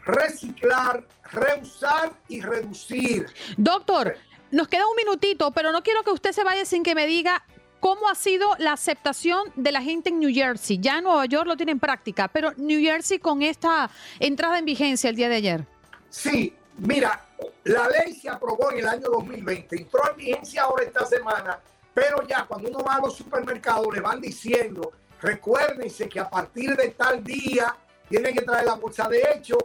[0.07, 3.27] reciclar, reusar y reducir.
[3.59, 4.17] Doctor,
[4.55, 7.45] nos queda un minutito, pero no quiero que usted se vaya sin que me diga
[7.81, 10.79] cómo ha sido la aceptación de la gente en New Jersey.
[10.81, 13.91] Ya en Nueva York lo tienen en práctica, pero New Jersey con esta
[14.21, 15.67] entrada en vigencia el día de ayer.
[16.09, 17.21] Sí, mira,
[17.65, 21.59] la ley se aprobó en el año 2020, entró en vigencia ahora esta semana,
[21.93, 26.77] pero ya cuando uno va a los supermercados le van diciendo, recuérdense que a partir
[26.77, 27.75] de tal día
[28.09, 29.09] tienen que traer la bolsa.
[29.09, 29.59] De hecho,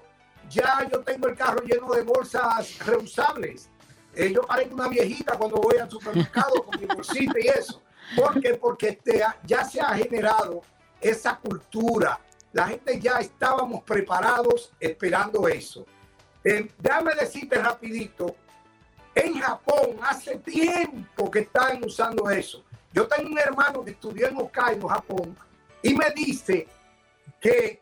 [0.49, 3.69] ya yo tengo el carro lleno de bolsas reusables.
[4.19, 7.81] Eh, yo parezco una viejita cuando voy al supermercado con mi bolsita y eso.
[8.17, 8.55] ¿Por qué?
[8.55, 10.61] Porque te ha- ya se ha generado
[10.99, 12.19] esa cultura.
[12.51, 15.85] La gente ya estábamos preparados esperando eso.
[16.43, 18.35] Eh, déjame decirte rapidito,
[19.15, 22.63] en Japón hace tiempo que están usando eso.
[22.91, 25.37] Yo tengo un hermano que estudió en Hokkaido, Japón,
[25.81, 26.67] y me dice
[27.39, 27.81] que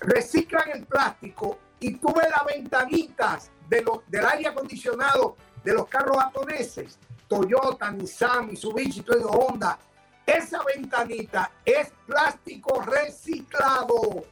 [0.00, 6.18] reciclan el plástico y tú ves las ventanitas de del aire acondicionado de los carros
[6.18, 9.78] japoneses, Toyota, Nissan, Mitsubishi, todo Honda.
[10.26, 14.24] Esa ventanita es plástico reciclado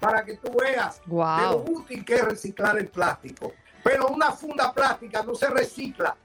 [0.00, 1.14] para que tú veas de lo
[1.58, 1.64] Wow.
[1.78, 3.52] útil que es reciclar el plástico.
[3.84, 6.16] Pero una funda plástica no se recicla.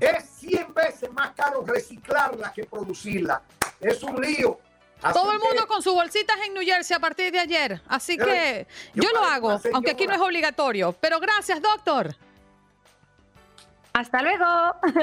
[0.00, 3.42] Es 100 veces más caro reciclarla que producirla.
[3.80, 4.58] Es un lío.
[5.02, 7.80] Así Todo el que- mundo con sus bolsitas en New Jersey a partir de ayer.
[7.88, 10.92] Así que yo yo lo hago, aunque aquí no es obligatorio.
[11.00, 12.14] Pero gracias, doctor.
[13.92, 14.44] Hasta luego.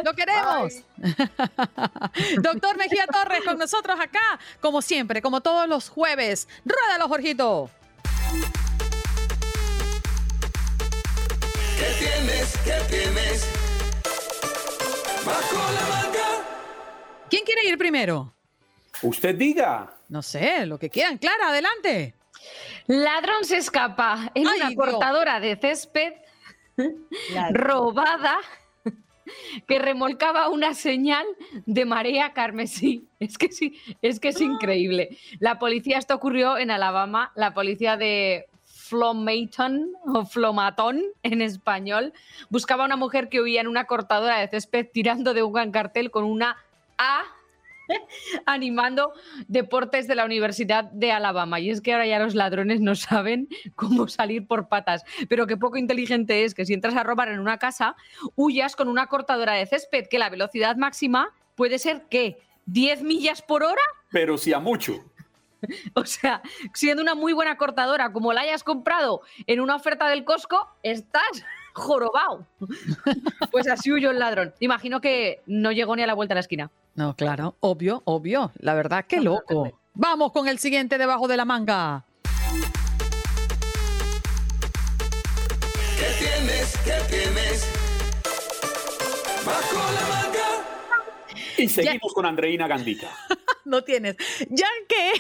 [0.04, 0.74] Lo queremos.
[2.42, 6.48] Doctor Mejía Torres con nosotros acá, como siempre, como todos los jueves.
[6.64, 7.70] Ruédalo, Jorgito.
[11.78, 12.58] ¿Qué tienes?
[12.64, 13.48] ¿Qué tienes?
[15.26, 16.28] Bajo la manga.
[17.30, 18.34] ¿Quién quiere ir primero?
[19.04, 19.94] Usted diga.
[20.10, 21.18] No sé, lo que quieran.
[21.18, 22.16] Clara, adelante.
[22.88, 24.86] Ladrón se escapa en Ay, una Dios.
[24.86, 26.14] cortadora de césped
[27.52, 28.38] robada
[29.68, 31.26] que remolcaba una señal
[31.66, 33.06] de marea carmesí.
[33.20, 35.18] Es que sí, es que es increíble.
[35.40, 42.14] La policía, esto ocurrió en Alabama, la policía de Flomaton o Flomatón en español,
[42.50, 45.72] buscaba a una mujer que huía en una cortadora de césped tirando de un gran
[45.72, 46.56] cartel con una
[46.98, 47.24] A
[48.46, 49.14] animando
[49.48, 51.60] deportes de la Universidad de Alabama.
[51.60, 55.04] Y es que ahora ya los ladrones no saben cómo salir por patas.
[55.30, 57.96] Pero qué poco inteligente es que si entras a robar en una casa,
[58.36, 62.38] huyas con una cortadora de césped, que la velocidad máxima puede ser, ¿qué?
[62.68, 63.82] ¿10 millas por hora?
[64.12, 65.04] Pero si a mucho.
[65.96, 66.42] O sea,
[66.74, 71.44] siendo una muy buena cortadora, como la hayas comprado en una oferta del Costco, estás
[71.74, 72.46] jorobado.
[73.52, 74.54] Pues así huyó el ladrón.
[74.60, 76.70] Imagino que no llegó ni a la vuelta a la esquina.
[76.98, 78.52] No, claro, obvio, obvio.
[78.58, 79.72] La verdad, qué loco.
[79.94, 82.04] Vamos con el siguiente debajo de la manga.
[85.96, 86.76] ¿Qué tienes?
[86.84, 87.72] ¿Qué tienes?
[89.46, 91.38] Bajo la manga.
[91.60, 93.12] Y seguimos con Andreina Gandica.
[93.66, 94.18] no tienes.
[94.50, 95.12] Ya que.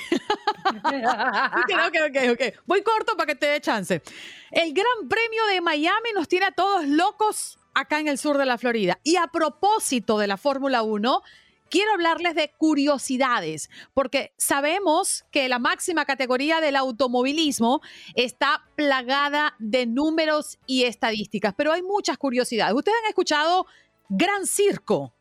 [0.65, 2.63] ok, ok, ok, ok.
[2.65, 4.01] Voy corto para que te dé chance.
[4.49, 8.47] El Gran Premio de Miami nos tiene a todos locos acá en el sur de
[8.47, 8.99] la Florida.
[9.03, 11.21] Y a propósito de la Fórmula 1,
[11.70, 17.82] quiero hablarles de curiosidades, porque sabemos que la máxima categoría del automovilismo
[18.15, 22.74] está plagada de números y estadísticas, pero hay muchas curiosidades.
[22.76, 23.65] Ustedes han escuchado
[24.09, 25.13] Gran Circo.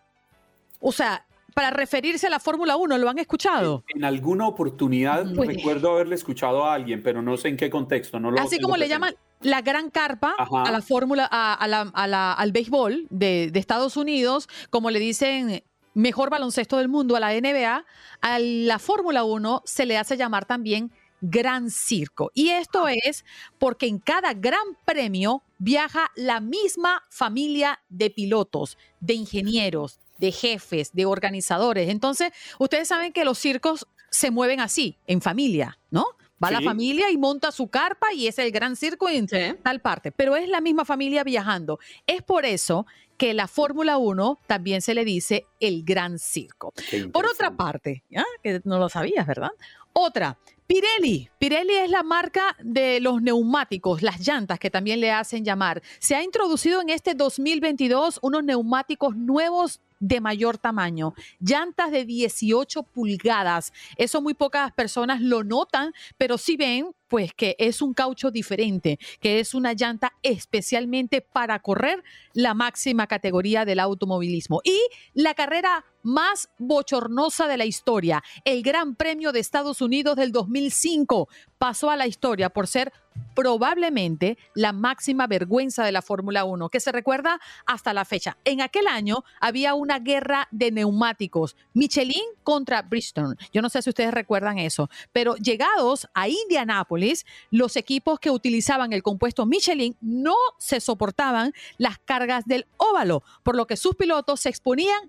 [0.81, 3.83] O sea, para referirse a la Fórmula 1, ¿lo han escuchado?
[3.95, 8.21] En alguna oportunidad Pues- recuerdo haberle escuchado a alguien, pero no sé en qué contexto.
[8.21, 10.65] No lo Así como le llaman la gran carpa Ajá.
[10.65, 14.91] a la fórmula, a, a la- a la- al béisbol de, de Estados Unidos, como
[14.91, 15.63] le dicen
[15.97, 17.85] mejor baloncesto del mundo a la NBA,
[18.21, 20.93] a la Fórmula 1 se le hace llamar también
[21.23, 22.31] Gran Circo.
[22.35, 23.25] Y esto es
[23.59, 30.93] porque en cada gran premio viaja la misma familia de pilotos, de ingenieros, de jefes,
[30.93, 31.89] de organizadores.
[31.89, 36.05] Entonces, ustedes saben que los circos se mueven así, en familia, ¿no?
[36.43, 39.27] Va la familia y monta su carpa y es el gran circo en
[39.63, 41.79] tal parte, pero es la misma familia viajando.
[42.07, 42.85] Es por eso
[43.17, 46.73] que la Fórmula 1 también se le dice el gran circo.
[47.13, 48.25] Por otra parte, ¿ya?
[48.43, 49.51] que no lo sabías, ¿verdad?
[49.99, 51.31] Otra, Pirelli.
[51.39, 55.81] Pirelli es la marca de los neumáticos, las llantas que también le hacen llamar.
[56.01, 62.83] Se ha introducido en este 2022 unos neumáticos nuevos de mayor tamaño, llantas de 18
[62.83, 63.73] pulgadas.
[63.97, 68.99] Eso muy pocas personas lo notan, pero sí ven pues que es un caucho diferente,
[69.21, 72.03] que es una llanta especialmente para correr
[72.35, 74.61] la máxima categoría del automovilismo.
[74.65, 74.79] Y
[75.15, 81.29] la carrera más bochornosa de la historia, el Gran Premio de Estados Unidos del 2005,
[81.59, 82.93] pasó a la historia por ser
[83.35, 88.37] probablemente la máxima vergüenza de la Fórmula 1, que se recuerda hasta la fecha.
[88.45, 93.37] En aquel año había una guerra de neumáticos, Michelin contra Bristol.
[93.53, 98.93] Yo no sé si ustedes recuerdan eso, pero llegados a Indianápolis, los equipos que utilizaban
[98.93, 104.41] el compuesto Michelin no se soportaban las cargas del óvalo, por lo que sus pilotos
[104.41, 105.01] se exponían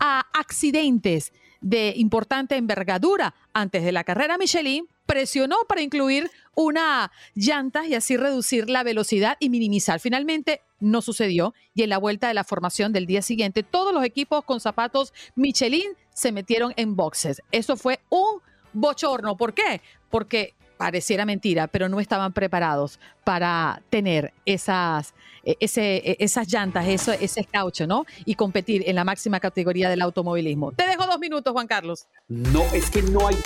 [0.00, 3.34] a accidentes de importante envergadura.
[3.52, 9.36] Antes de la carrera, Michelin presionó para incluir una llanta y así reducir la velocidad
[9.40, 10.00] y minimizar.
[10.00, 14.04] Finalmente no sucedió y en la vuelta de la formación del día siguiente todos los
[14.04, 17.42] equipos con zapatos Michelin se metieron en boxes.
[17.50, 18.40] Eso fue un
[18.72, 19.36] bochorno.
[19.36, 19.80] ¿Por qué?
[20.10, 25.14] Porque pareciera mentira, pero no estaban preparados para tener esas,
[25.44, 28.06] ese, eh, esas llantas, eso, ese caucho, ¿no?
[28.24, 30.72] Y competir en la máxima categoría del automovilismo.
[30.72, 32.06] Te dejo dos minutos, Juan Carlos.
[32.28, 33.36] No, es que no hay.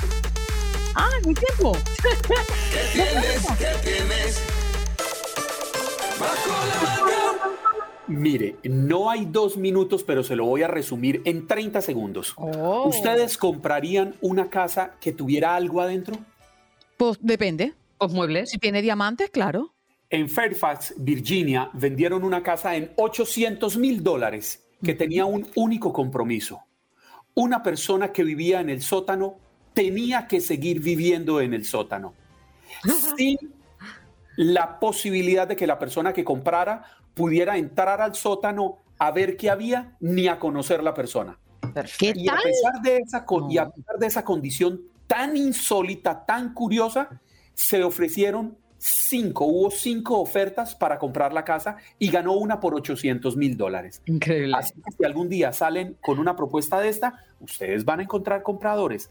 [0.94, 1.76] Ah, mi tiempo.
[2.02, 3.46] ¿Qué tienes?
[3.58, 4.42] ¿Qué tienes?
[6.18, 7.08] Bajo la.
[8.08, 12.32] Mire, no hay dos minutos, pero se lo voy a resumir en 30 segundos.
[12.36, 12.88] Oh.
[12.88, 16.16] ¿Ustedes comprarían una casa que tuviera algo adentro?
[16.98, 17.72] Pues depende.
[17.96, 18.50] Pues muebles.
[18.50, 19.72] Si tiene diamantes, claro.
[20.10, 26.60] En Fairfax, Virginia, vendieron una casa en 800 mil dólares que tenía un único compromiso.
[27.34, 29.36] Una persona que vivía en el sótano
[29.74, 32.14] tenía que seguir viviendo en el sótano.
[33.16, 33.38] Sin
[34.36, 36.84] la posibilidad de que la persona que comprara
[37.14, 41.38] pudiera entrar al sótano a ver qué había ni a conocer la persona.
[41.98, 46.24] ¿Qué Y a pesar de esa, con- y a pesar de esa condición tan insólita,
[46.24, 47.20] tan curiosa,
[47.54, 53.36] se ofrecieron cinco, hubo cinco ofertas para comprar la casa y ganó una por 800
[53.36, 54.00] mil dólares.
[54.06, 54.54] Increíble.
[54.56, 58.42] Así que si algún día salen con una propuesta de esta, ustedes van a encontrar
[58.42, 59.10] compradores.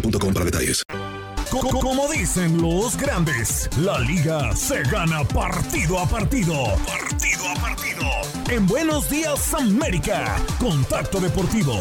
[0.00, 0.82] para detalles.
[1.50, 6.54] Co- Como dicen los grandes, la liga se gana partido a partido.
[6.86, 8.04] Partido a partido.
[8.50, 11.80] En Buenos Días América, Contacto Deportivo.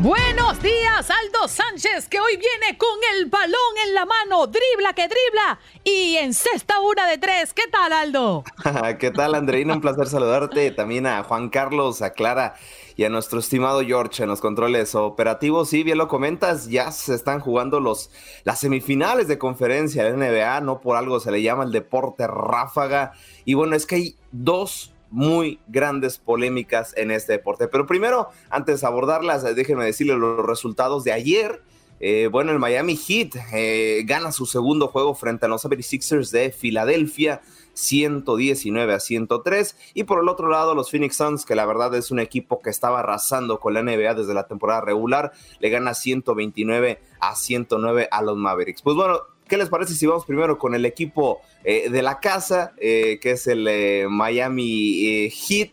[0.00, 3.52] Buenos días, Aldo Sánchez, que hoy viene con el balón
[3.84, 7.52] en la mano, dribla que dribla y encesta una de tres.
[7.52, 8.44] ¿Qué tal, Aldo?
[9.00, 9.74] ¿Qué tal, Andreina?
[9.74, 10.70] Un placer saludarte.
[10.70, 12.54] También a Juan Carlos, a Clara
[12.94, 15.70] y a nuestro estimado George en los controles operativos.
[15.70, 18.12] Sí, bien lo comentas, ya se están jugando los,
[18.44, 23.14] las semifinales de conferencia de NBA, no por algo se le llama el deporte ráfaga.
[23.44, 27.68] Y bueno, es que hay dos muy grandes polémicas en este deporte.
[27.68, 31.62] Pero primero, antes de abordarlas, eh, déjenme decirles los resultados de ayer.
[32.00, 36.52] Eh, bueno, el Miami Heat eh, gana su segundo juego frente a los 76ers de
[36.52, 37.40] Filadelfia.
[37.78, 42.10] 119 a 103 y por el otro lado los Phoenix Suns que la verdad es
[42.10, 47.00] un equipo que estaba arrasando con la NBA desde la temporada regular le gana 129
[47.20, 50.84] a 109 a los Mavericks pues bueno ¿Qué les parece si vamos primero con el
[50.84, 55.70] equipo eh, de la casa, eh, que es el eh, Miami Heat?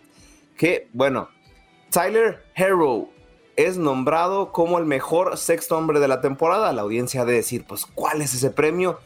[0.57, 1.29] Que, bueno,
[1.89, 3.09] Tyler Harrow
[3.57, 6.71] es nombrado como el mejor sexto hombre de la temporada.
[6.73, 8.99] La audiencia ha de decir, pues, ¿cuál es ese premio?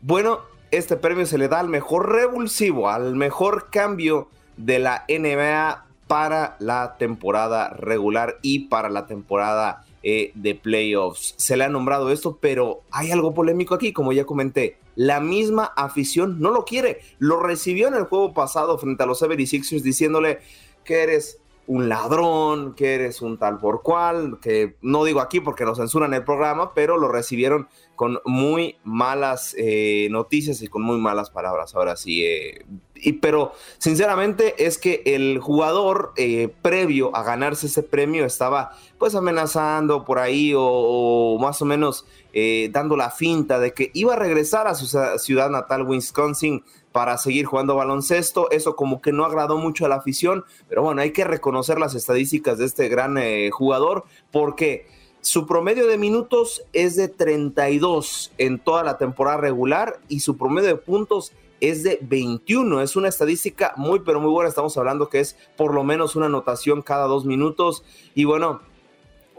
[0.00, 5.86] Bueno, este premio se le da al mejor revulsivo, al mejor cambio de la NBA
[6.06, 11.34] para la temporada regular y para la temporada eh, de playoffs.
[11.36, 14.78] Se le ha nombrado esto, pero hay algo polémico aquí, como ya comenté.
[14.94, 17.00] La misma afición no lo quiere.
[17.18, 20.38] Lo recibió en el juego pasado frente a los 76ers diciéndole
[20.84, 25.64] que eres un ladrón, que eres un tal por cual, que no digo aquí porque
[25.64, 30.98] nos censuran el programa, pero lo recibieron con muy malas eh, noticias y con muy
[30.98, 31.74] malas palabras.
[31.74, 32.64] Ahora sí, eh,
[33.00, 39.14] y, pero sinceramente es que el jugador eh, previo a ganarse ese premio estaba pues
[39.14, 44.16] amenazando por ahí o, más o menos eh, dando la finta de que iba a
[44.16, 44.86] regresar a su
[45.18, 48.50] ciudad natal, Wisconsin, para seguir jugando baloncesto.
[48.50, 51.94] Eso como que no agradó mucho a la afición, pero bueno, hay que reconocer las
[51.94, 54.86] estadísticas de este gran eh, jugador porque
[55.26, 60.68] su promedio de minutos es de 32 en toda la temporada regular y su promedio
[60.68, 62.80] de puntos es de 21.
[62.80, 64.48] Es una estadística muy, pero muy buena.
[64.48, 67.82] Estamos hablando que es por lo menos una anotación cada dos minutos.
[68.14, 68.60] Y bueno,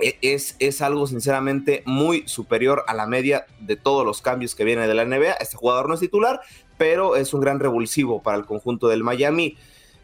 [0.01, 4.65] e- es, es algo sinceramente muy superior a la media de todos los cambios que
[4.65, 5.37] viene de la NBA.
[5.39, 6.41] Este jugador no es titular,
[6.77, 9.55] pero es un gran revulsivo para el conjunto del Miami.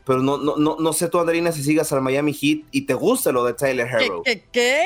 [0.06, 2.93] Pero no, no, no, no sé tú, Andrina, si sigas al Miami Heat y te
[2.93, 4.24] gusta lo de Tyler ¿Qué, Harrow.
[4.24, 4.84] qué, qué?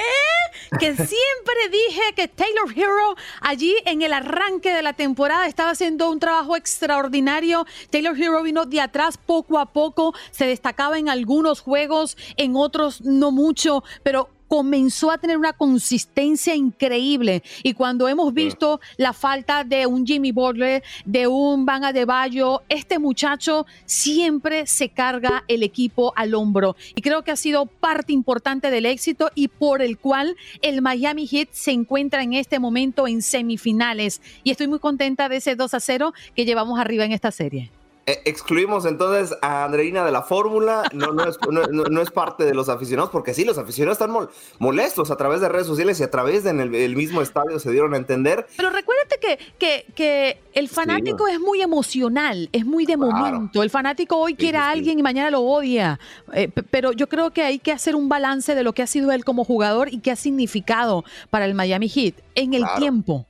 [0.79, 1.09] Que siempre
[1.71, 6.55] dije que Taylor Hero allí en el arranque de la temporada estaba haciendo un trabajo
[6.55, 7.65] extraordinario.
[7.89, 13.01] Taylor Hero vino de atrás poco a poco, se destacaba en algunos juegos, en otros
[13.01, 17.43] no mucho, pero comenzó a tener una consistencia increíble.
[17.63, 22.99] Y cuando hemos visto la falta de un Jimmy Butler, de un Van Adebayo, este
[22.99, 26.75] muchacho siempre se carga el equipo al hombro.
[26.95, 31.27] Y creo que ha sido parte importante del éxito y por el cual el Miami
[31.27, 34.21] Heat se encuentra en este momento en semifinales.
[34.43, 37.71] Y estoy muy contenta de ese 2 a 0 que llevamos arriba en esta serie.
[38.09, 42.53] Eh, excluimos entonces a Andreina de la fórmula, no, no, es, no, es parte de
[42.53, 44.29] los aficionados, porque sí, los aficionados están mol-
[44.59, 47.93] molestos a través de redes sociales y a través del el mismo estadio se dieron
[47.93, 48.47] a entender.
[48.55, 53.61] Pero recuérdate que, que, que el fanático es muy emocional, es muy de momento.
[53.61, 55.99] El fanático hoy quiere a alguien y mañana lo odia.
[56.31, 59.11] Eh, pero yo creo que hay que hacer un balance de lo que ha sido
[59.11, 62.79] él como jugador y qué ha significado para el Miami Heat en el Claro.
[62.79, 63.26] tiempo.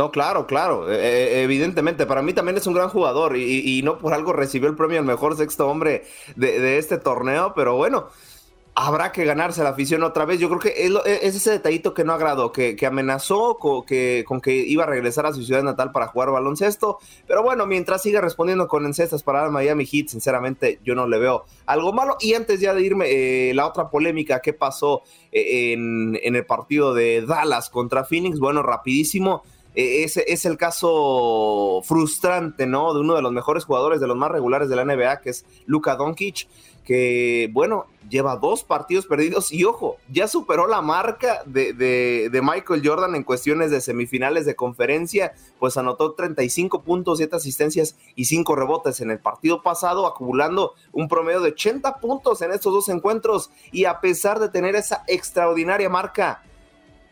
[0.00, 3.98] No, claro, claro, eh, eh, evidentemente, para mí también es un gran jugador y, no
[3.98, 6.04] por algo recibió el premio al mejor sexto hombre
[6.36, 8.08] de, este torneo, pero bueno,
[8.74, 10.40] habrá que ganarse la afición otra vez.
[10.40, 14.40] Yo creo que es, es ese detallito que no agradó, que, amenazó con que, con
[14.40, 16.98] que iba a regresar a su ciudad natal para jugar baloncesto.
[17.26, 21.18] Pero bueno, mientras siga respondiendo con encestas para el Miami Heat, sinceramente yo no le
[21.18, 22.16] veo algo malo.
[22.20, 23.04] Y antes ya de irme,
[23.50, 28.38] eh, la otra polémica que pasó eh, en, en el partido de Dallas contra Phoenix,
[28.38, 29.42] bueno, rapidísimo.
[29.80, 32.94] Eh, es, el caso frustrante, ¿no?
[32.94, 35.44] De uno de los mejores jugadores, de los más regulares de la NBA, que es
[35.66, 36.48] Luka Doncic,
[36.84, 42.42] que, bueno, lleva dos partidos perdidos y, ojo, ya superó la marca de, de- de
[42.42, 48.24] Michael Jordan en cuestiones de semifinales de conferencia, pues anotó 35 puntos, 7 asistencias y
[48.24, 52.88] 5 rebotes en el partido pasado, acumulando un promedio de 80 puntos en estos dos
[52.88, 56.42] encuentros y a pesar de tener esa extraordinaria marca,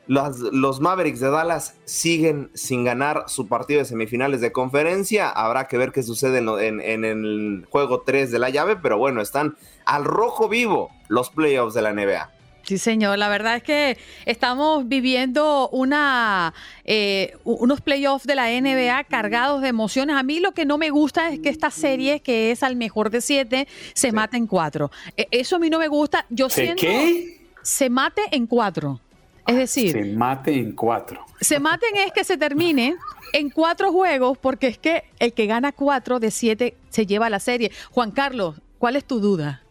[0.08, 5.28] las- los Mavericks de Dallas siguen sin ganar su partido de semifinales de conferencia.
[5.28, 8.74] Habrá que ver qué sucede en, lo- en- en el juego 3 de la llave,
[8.76, 12.32] pero bueno, están al rojo vivo los playoffs de la NBA.
[12.64, 13.16] Sí, señor.
[13.16, 13.96] La verdad es que
[14.26, 16.52] estamos viviendo una,
[16.84, 20.16] eh, unos playoffs de la NBA cargados de emociones.
[20.16, 23.08] A mí lo que no me gusta es que esta serie, que es al mejor
[23.08, 24.90] de siete, se mate en cuatro.
[25.16, 26.26] E- Eso a mí no me gusta.
[26.28, 27.40] Yo ¿Se siento qué?
[27.62, 29.00] se mate en cuatro.
[29.48, 31.24] Es decir, Se mate en cuatro.
[31.40, 32.96] se maten es que se termine
[33.32, 37.40] en cuatro juegos, porque es que el que gana cuatro de siete se lleva la
[37.40, 37.72] serie.
[37.90, 39.62] Juan Carlos, ¿cuál es tu duda?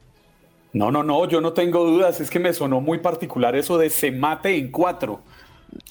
[0.73, 2.19] No, no, no, yo no tengo dudas.
[2.21, 5.21] Es que me sonó muy particular eso de se mate en cuatro.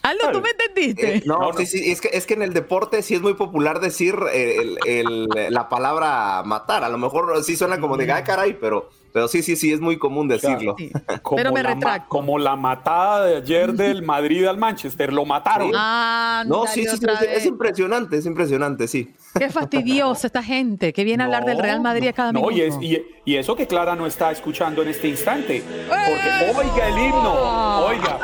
[0.03, 1.17] Aldo, ¿tú me entendiste?
[1.19, 3.79] Eh, no, sí, sí, es que, es que en el deporte sí es muy popular
[3.81, 6.83] decir el- el- la palabra matar.
[6.83, 9.81] A lo mejor sí suena como de, ay, caray, pero, pero sí, sí, sí, es
[9.81, 10.77] muy común decirlo.
[11.23, 12.11] Como Pero me la retracto.
[12.11, 15.71] Como la matada de ayer del Madrid al Manchester, lo mataron.
[15.75, 19.15] Ah, No, sí, sí, sí, es, es impresionante, es impresionante, sí.
[19.39, 22.57] Qué fastidiosa esta gente que viene a hablar del Real Madrid a cada No, minuto.
[22.59, 23.03] y, es- y-
[23.33, 25.63] y eso que Clara no está escuchando en este instante.
[25.89, 28.19] Porque, oiga el himno, oiga.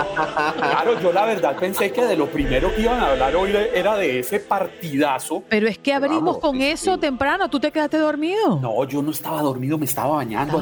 [0.56, 3.96] Claro, yo la verdad pensé que de lo primero que iban a hablar hoy era
[3.96, 5.42] de ese partidazo.
[5.48, 7.48] Pero es que abrimos Vamos, con eso temprano.
[7.50, 8.60] ¿Tú te quedaste dormido?
[8.60, 10.60] No, yo no estaba dormido, me estaba bañando.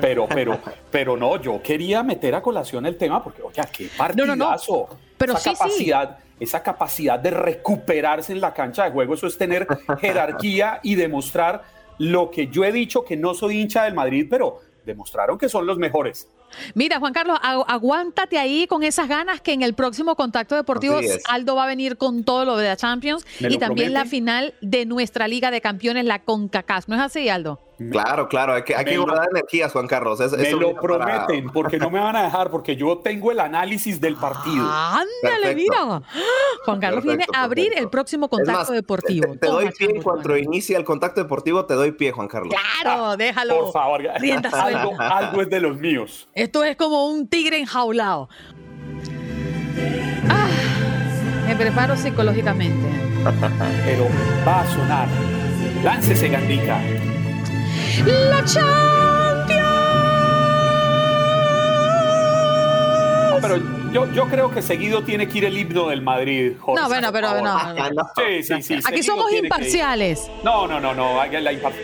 [0.00, 0.58] Pero, pero,
[0.90, 4.88] pero no, yo quería meter a colación el tema porque, oye, qué No, no, partidazo.
[4.90, 4.96] no.
[5.18, 5.56] Pero esa sí, sí.
[5.58, 9.66] capacidad, esa capacidad de recuperarse en la cancha de juego, eso es tener
[10.00, 11.62] jerarquía y demostrar
[11.98, 15.66] lo que yo he dicho que no soy hincha del Madrid, pero demostraron que son
[15.66, 16.28] los mejores.
[16.74, 20.98] Mira, Juan Carlos, agu- aguántate ahí con esas ganas que en el próximo Contacto Deportivo.
[21.28, 24.54] Aldo va a venir con todo lo de la Champions ¿Me y también la final
[24.60, 26.88] de nuestra Liga de Campeones, la CONCACAF.
[26.88, 27.60] ¿No es así, Aldo?
[27.90, 30.20] Claro, claro, hay que, hay que lo- guardar energías, Juan Carlos.
[30.20, 30.80] Es- Me lo para-
[31.26, 34.66] prometen, porque no me van a dejar, porque yo tengo el análisis del partido.
[34.70, 36.02] Ándale, mira.
[36.66, 37.82] Juan Carlos viene a abrir perfecto.
[37.84, 39.34] el próximo Contacto más, Deportivo.
[39.40, 42.54] Te, doy pie en cuanto inicie el contacto deportivo, te doy pie, Juan Carlos.
[42.82, 43.60] Claro, déjalo.
[43.64, 44.02] Por favor,
[44.52, 46.28] algo, algo es de los míos.
[46.40, 48.30] Esto es como un tigre enjaulado.
[50.26, 50.48] Ah,
[51.46, 52.88] me preparo psicológicamente.
[53.84, 54.08] Pero
[54.48, 55.06] va a sonar.
[55.84, 56.80] Láncese, Gandica.
[58.06, 59.66] La Champions.
[63.30, 63.56] No, pero
[63.92, 66.80] yo, yo creo que seguido tiene que ir el himno del Madrid, Jorge.
[66.80, 67.78] No, bueno, pero por no, favor.
[67.78, 68.10] no, no.
[68.16, 68.80] Sí, sí, sí.
[68.86, 70.30] Aquí somos imparciales.
[70.42, 71.20] No, no, no, no.
[71.20, 71.74] haga la impar-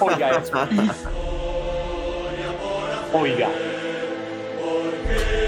[0.00, 0.52] Oiga eso.
[3.14, 3.48] Oiga.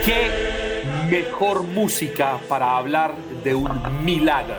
[0.09, 3.69] Qué mejor música para hablar de un
[4.03, 4.57] milagro.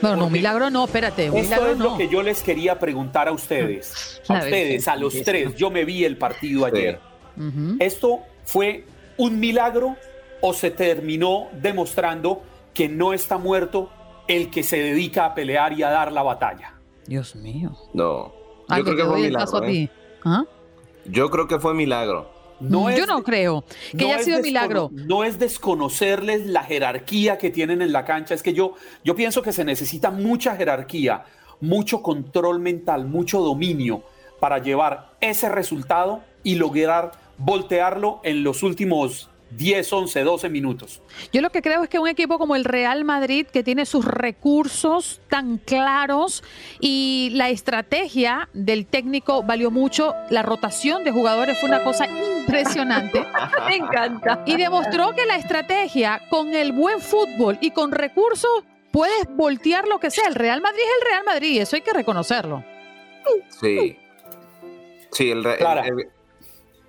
[0.00, 1.84] No, no, milagro no, espérate, Esto milagro es no.
[1.84, 4.22] lo que yo les quería preguntar a ustedes.
[4.28, 5.56] A ustedes, a los tres.
[5.56, 7.00] Yo me vi el partido ayer.
[7.80, 8.84] ¿Esto fue
[9.16, 9.96] un milagro
[10.40, 13.90] o se terminó demostrando que no está muerto
[14.28, 16.74] el que se dedica a pelear y a dar la batalla?
[17.08, 17.76] Dios mío.
[17.92, 18.32] No.
[18.68, 19.64] Yo creo que fue milagro.
[19.64, 19.90] ¿eh?
[20.24, 20.44] ¿Ah?
[21.06, 22.38] Yo creo que fue milagro.
[22.60, 24.90] No Yo es- no creo que no haya sido milagro.
[24.92, 28.34] No es desconocerles la jerarquía que tienen en la cancha.
[28.34, 31.24] Es que yo, yo pienso que se necesita mucha jerarquía,
[31.60, 34.02] mucho control mental, mucho dominio
[34.40, 41.02] para llevar ese resultado y lograr voltearlo en los últimos 10, 11, 12 minutos.
[41.32, 44.04] Yo lo que creo es que un equipo como el Real Madrid, que tiene sus
[44.04, 46.42] recursos tan claros
[46.80, 53.24] y la estrategia del técnico valió mucho, la rotación de jugadores fue una cosa impresionante.
[53.68, 54.42] Me encanta.
[54.46, 58.50] Y demostró que la estrategia con el buen fútbol y con recursos
[58.92, 60.26] puedes voltear lo que sea.
[60.28, 62.64] El Real Madrid es el Real Madrid, eso hay que reconocerlo.
[63.60, 63.96] Sí.
[65.12, 65.82] Sí, el, re- Clara.
[65.82, 66.08] el- el-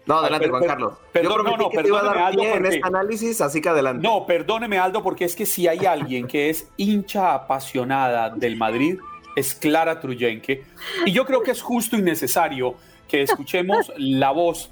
[0.05, 0.93] No, adelante, per- Juan Carlos.
[1.11, 2.87] perdón, Yo no, no, que te iba a dar perdóneme, Aldo, pie en porque- este
[2.87, 4.07] análisis, así que adelante.
[4.07, 8.97] No, perdóneme Aldo, porque es que si hay alguien que es hincha apasionada del Madrid,
[9.35, 10.63] es Clara Truyenque.
[11.05, 12.75] Y yo creo que es justo y necesario
[13.07, 14.71] que escuchemos la voz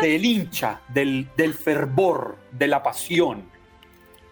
[0.00, 3.49] del hincha, del, del fervor, de la pasión.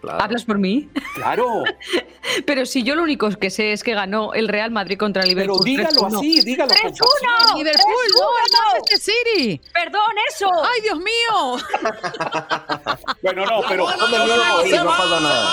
[0.07, 0.89] ¿Hablas por mí?
[1.15, 1.63] Claro,
[2.45, 5.33] Pero si yo lo único que sé es que ganó el Real Madrid contra el
[5.35, 5.65] pero Liverpool.
[5.65, 6.17] dígalo 3-1.
[6.19, 6.81] así, dígalo 3-1.
[6.83, 7.57] pasión.
[7.57, 8.27] Liverpool, no,
[8.77, 9.61] Manchester City.
[9.73, 10.49] Perdón, eso.
[10.63, 11.57] ¡Ay, Dios mío!
[13.21, 15.49] Bueno, no, pero No ir, no pasa nada.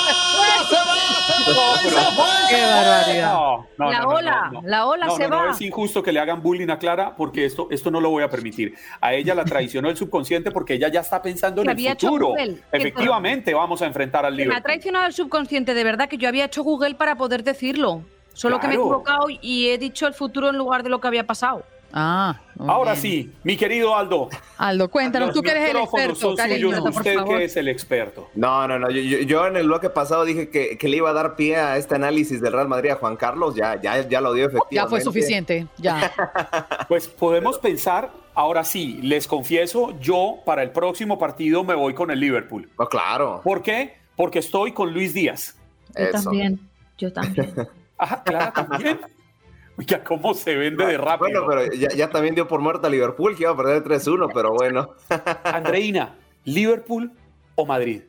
[2.49, 3.33] Qué barbaridad.
[3.33, 4.69] No, no, La no, no, ola, no, no.
[4.69, 5.51] la ola No, se no, no, va.
[5.53, 8.31] es injusto que le hagan bullying a Clara porque esto, esto no lo voy a
[8.31, 8.75] permitir.
[9.01, 12.35] A ella la traicionó el subconsciente porque ella ya está pensando en el futuro.
[12.73, 16.29] Efectivamente, vamos a enfrentar al Que me ha traicionado el subconsciente, de verdad, que yo
[16.29, 18.03] había hecho Google para poder decirlo.
[18.33, 21.09] Solo que me he equivocado y he dicho el futuro en lugar de lo que
[21.09, 21.65] había pasado.
[21.99, 23.03] Ah, Ahora bien.
[23.03, 24.29] sí, mi querido Aldo.
[24.59, 26.69] Aldo, cuéntanos, tú que eres el experto, cariño.
[26.69, 27.39] suyos, por usted favor.
[27.39, 28.29] que es el experto.
[28.35, 28.91] No, no, no.
[28.91, 31.57] Yo, yo- yo en el bloque pasado dije que, que le iba a dar pie
[31.57, 33.55] a este análisis del Real Madrid a Juan Carlos.
[33.55, 34.75] Ya, ya, ya lo dio efectivamente.
[34.75, 36.13] Ya fue suficiente, ya.
[36.89, 42.11] Pues podemos pensar, ahora sí, les confieso, yo para el próximo partido me voy con
[42.11, 42.69] el Liverpool.
[42.79, 43.41] No, claro.
[43.43, 43.95] ¿Por qué?
[44.17, 45.57] Porque estoy con Luis Díaz.
[45.97, 46.23] Yo Eso.
[46.25, 46.61] también,
[46.99, 47.55] yo también.
[47.99, 49.01] Ah, Clara también.
[49.79, 51.45] Oiga, cómo se vende de rápido.
[51.47, 54.31] Bueno, pero ya, ya también dio por muerta a Liverpool, que iba a perder 3-1,
[54.35, 54.91] pero bueno.
[55.45, 56.15] Andreina,
[56.45, 57.11] ¿Liverpool
[57.55, 58.03] o Madrid?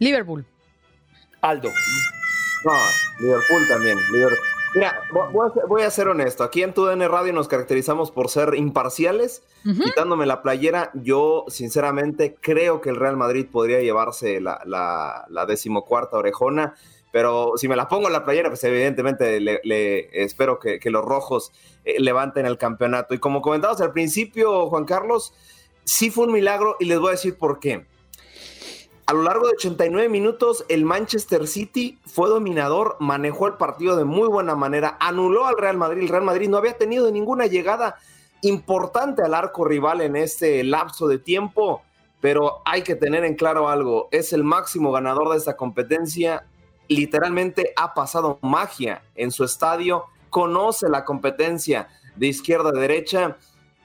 [0.00, 0.44] Liverpool.
[1.40, 1.70] Aldo.
[2.64, 2.72] No,
[3.20, 3.98] Liverpool también.
[4.12, 4.38] Liverpool.
[4.74, 6.42] Mira, vo- voy a, ser, voy a ser honesto.
[6.42, 9.42] Aquí en TUDN Radio nos caracterizamos por ser imparciales.
[9.64, 16.74] Quitándome la playera, yo sinceramente creo que el Real Madrid podría llevarse la, decimocuarta orejona.
[17.10, 21.04] Pero si me la pongo en la playera, pues evidentemente le, espero que, que los
[21.04, 21.52] rojos
[21.84, 23.14] eh, levanten el campeonato.
[23.14, 25.32] Y como comentabas al principio, Juan Carlos,
[25.84, 27.86] sí fue un milagro y les voy a decir por qué.
[29.06, 34.04] A lo largo de 89 minutos, el Manchester City fue dominador, manejó el partido de
[34.04, 36.02] muy buena manera, anuló al Real Madrid.
[36.02, 37.96] El Real Madrid no había tenido ninguna llegada
[38.44, 41.82] importante al arco rival en este lapso de tiempo,
[42.20, 46.46] pero hay que tener en claro algo, es el máximo ganador de esta competencia,
[46.88, 53.36] literalmente ha pasado magia en su estadio, conoce la competencia de izquierda a derecha,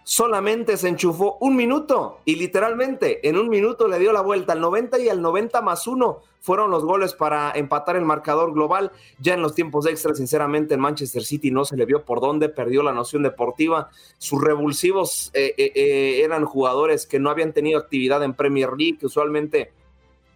[0.09, 4.59] solamente se enchufó un minuto y literalmente en un minuto le dio la vuelta al
[4.59, 8.91] 90 y al 90 más uno fueron los goles para empatar el marcador global.
[9.19, 12.49] Ya en los tiempos extras, sinceramente, en Manchester City no se le vio por dónde,
[12.49, 13.91] perdió la noción deportiva.
[14.17, 18.97] Sus revulsivos eh, eh, eh, eran jugadores que no habían tenido actividad en Premier League,
[18.97, 19.71] que usualmente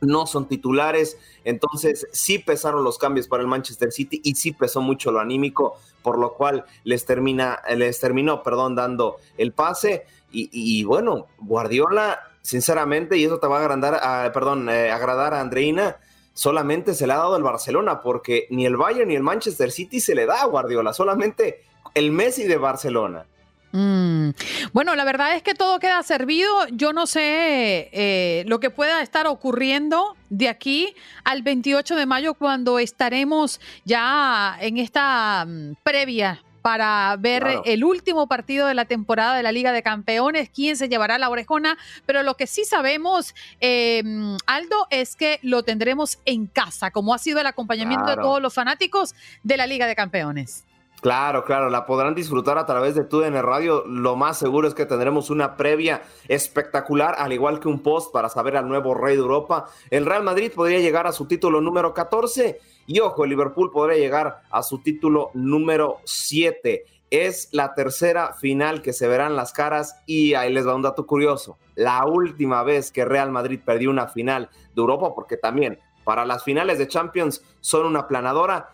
[0.03, 4.81] no son titulares, entonces sí pesaron los cambios para el Manchester City y sí pesó
[4.81, 10.83] mucho lo anímico, por lo cual les termina, les terminó, perdón, dando el pase y,
[10.83, 15.97] bueno, Guardiola, sinceramente, y eso te va a agrandar, a- perdón, eh, agradar a Andreina,
[16.33, 19.99] solamente se le ha dado el Barcelona, porque ni el Bayern ni el Manchester City
[19.99, 21.61] se le da a Guardiola, solamente
[21.93, 23.27] el Messi de Barcelona.
[23.73, 24.29] Mm.
[24.71, 26.47] Bueno, la verdad es que todo queda servido.
[26.71, 30.93] Yo no sé eh, lo que pueda estar ocurriendo de aquí
[31.23, 37.63] al 28 de mayo cuando estaremos ya en esta mm, previa para ver Claro.
[37.65, 41.29] el último partido de la temporada de la Liga de Campeones, quién se llevará la
[41.29, 46.91] orejona, pero lo que sí sabemos, eh, mm, Aldo, es que lo tendremos en casa,
[46.91, 50.63] como ha sido el acompañamiento de todos los fanáticos de la Liga de Campeones.
[51.03, 53.83] Claro, claro, la podrán disfrutar a través de TUDN Radio.
[53.85, 58.29] Lo más seguro es que tendremos una previa espectacular, al igual que un post para
[58.29, 59.65] saber al nuevo rey de Europa.
[59.89, 63.97] El Real Madrid podría llegar a su título número 14 y ojo, el Liverpool podría
[63.97, 66.85] llegar a su título número 7.
[67.09, 71.05] Es la tercera final que se verán las caras y ahí les va un dato
[71.05, 71.57] curioso.
[71.75, 76.45] La última vez que Real Madrid perdió una final de Europa, porque también para las
[76.45, 78.69] finales de Champions son una planadora,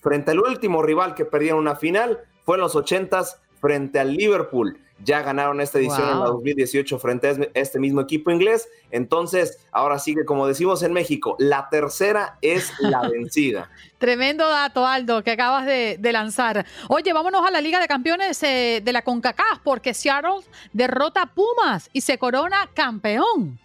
[0.00, 4.78] frente al último rival que perdieron una final fue en los 80s frente al Liverpool.
[5.02, 6.32] Ya ganaron esta edición en la Wow.
[6.34, 8.68] 2018 frente a es- este mismo equipo inglés.
[8.90, 13.70] Entonces, ahora sigue, como decimos en México, la tercera es la vencida.
[13.96, 16.66] Tremendo dato, Aldo, que acabas de, de lanzar.
[16.88, 20.40] Oye, vámonos a la Liga de Campeones eh, de la CONCACAF, porque Seattle
[20.74, 23.58] derrota a Pumas y se corona campeón.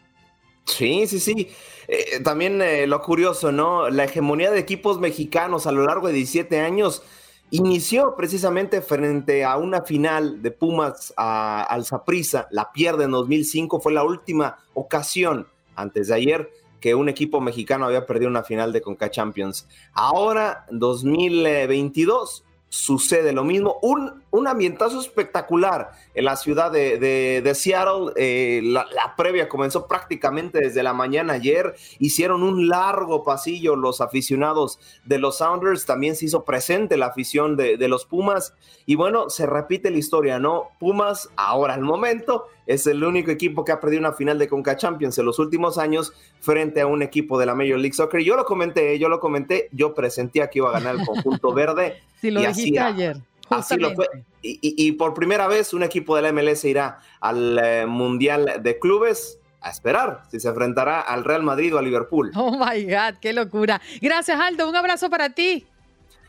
[0.66, 1.50] Sí, sí, sí.
[1.88, 3.90] Eh, también eh, lo curioso, ¿no?
[3.90, 7.04] La hegemonía de equipos mexicanos a lo largo de 17 años
[7.52, 12.48] inició precisamente frente a una final de Pumas al Saprissa.
[12.52, 17.86] La pierde en 2005, fue la última ocasión antes de ayer que un equipo mexicano
[17.86, 19.68] había perdido una final de Conca Champions.
[19.94, 23.80] Ahora, 2022, sucede lo mismo.
[23.82, 28.12] Un, un ambientazo espectacular en la ciudad de, de- de Seattle.
[28.16, 31.76] Eh, la, la previa comenzó prácticamente desde la mañana ayer.
[32.00, 35.86] Hicieron un largo pasillo los aficionados de los Sounders.
[35.86, 38.54] También se hizo presente la afición de, de los Pumas.
[38.86, 40.70] Y bueno, se repite la historia, ¿no?
[40.80, 44.76] Pumas, ahora al momento, es el único equipo que ha perdido una final de Conca
[44.76, 48.22] Champions en los últimos años frente a un equipo de la Major League Soccer.
[48.22, 52.02] Yo lo comenté, yo lo comenté, yo presentía que iba a ganar el conjunto verde.
[52.22, 53.18] Si lo y dijiste así- ayer.
[53.50, 54.06] Así lo fue.
[54.06, 54.30] justamente.
[54.42, 58.60] Y, y- y por primera vez un equipo de la MLS irá al eh, Mundial
[58.62, 59.40] de Clubes.
[59.62, 62.32] a esperar si se enfrentará al Real Madrid o a Liverpool.
[62.36, 63.82] Oh my God, qué locura.
[64.00, 64.70] Gracias, Aldo.
[64.70, 65.66] Un abrazo para ti.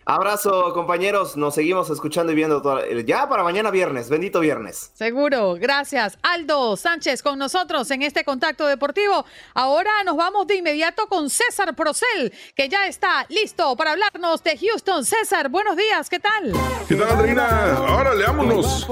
[0.09, 1.37] Abrazo, compañeros.
[1.37, 4.09] Nos seguimos escuchando y viendo toda- ya para mañana viernes.
[4.09, 4.93] Bendito viernes.
[4.95, 6.17] Seguro, gracias.
[6.23, 9.25] Aldo Sánchez con nosotros en este contacto deportivo.
[9.55, 14.57] Ahora nos vamos de inmediato con César Procel, que ya está listo para hablarnos de
[14.57, 15.05] Houston.
[15.05, 16.53] César, buenos días, ¿qué tal?
[16.87, 17.77] ¿Qué tal, Andreina?
[17.77, 18.87] Ahora leámonos.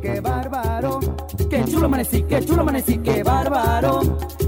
[0.00, 0.98] qué bárbaro.
[1.50, 4.00] Qué chulo amanecí, qué chulo amanecí, qué bárbaro.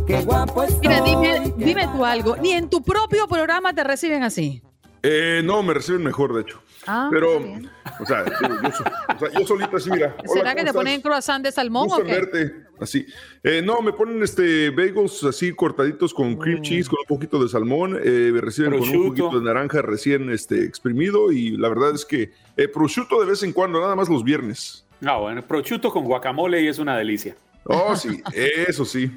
[0.06, 0.88] Qué guapo estoy.
[0.88, 2.36] Mira, dime, dime tú algo.
[2.36, 4.62] Ni en tu propio programa te reciben así.
[5.02, 6.60] Eh, no, me reciben mejor, de hecho.
[6.86, 7.36] Ah, Pero,
[8.00, 8.84] o sea, digo, yo, so-
[9.14, 10.16] o sea, yo solito así, mira.
[10.26, 10.74] hola, ¿Será que ¿cómo te estás?
[10.74, 12.12] ponen croissant de salmón Gusto o qué?
[12.12, 13.06] verte, así.
[13.42, 16.38] Eh, no, me ponen este bagels así cortaditos con Mm.
[16.38, 17.98] cream cheese, con un poquito de salmón.
[18.02, 21.30] eh, me reciben con un juguito de naranja recién este, exprimido.
[21.30, 24.84] Y la verdad es que eh, prosciutto de vez en cuando, nada más los viernes.
[25.04, 27.36] Ah, bueno, prosciutto con guacamole y es una delicia.
[27.64, 29.10] Oh, sí, eso sí.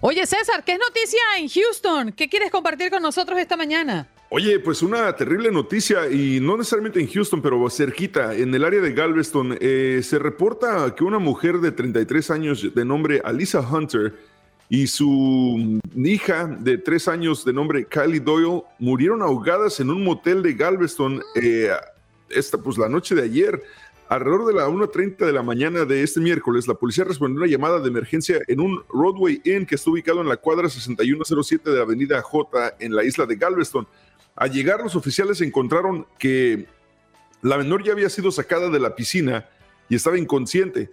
[0.00, 2.12] Oye, César, ¿qué es noticia en Houston?
[2.12, 4.06] ¿Qué quieres compartir con nosotros esta mañana?
[4.30, 8.82] Oye, pues una terrible noticia y no necesariamente en Houston, pero cerquita, en el área
[8.82, 14.14] de Galveston, eh, se reporta que una mujer de 33 años de nombre Alisa Hunter
[14.68, 20.42] y su hija de 3 años de nombre Kylie Doyle murieron ahogadas en un motel
[20.42, 21.70] de Galveston eh,
[22.28, 23.62] esta, pues, la noche de ayer.
[24.10, 27.50] Alrededor de la 1.30 de la mañana de este miércoles, la policía respondió a una
[27.50, 31.76] llamada de emergencia en un Roadway Inn que está ubicado en la cuadra 6107 de
[31.76, 33.86] la avenida J en la isla de Galveston.
[34.38, 36.68] Al llegar, los oficiales encontraron que
[37.42, 39.48] la menor ya había sido sacada de la piscina
[39.88, 40.92] y estaba inconsciente.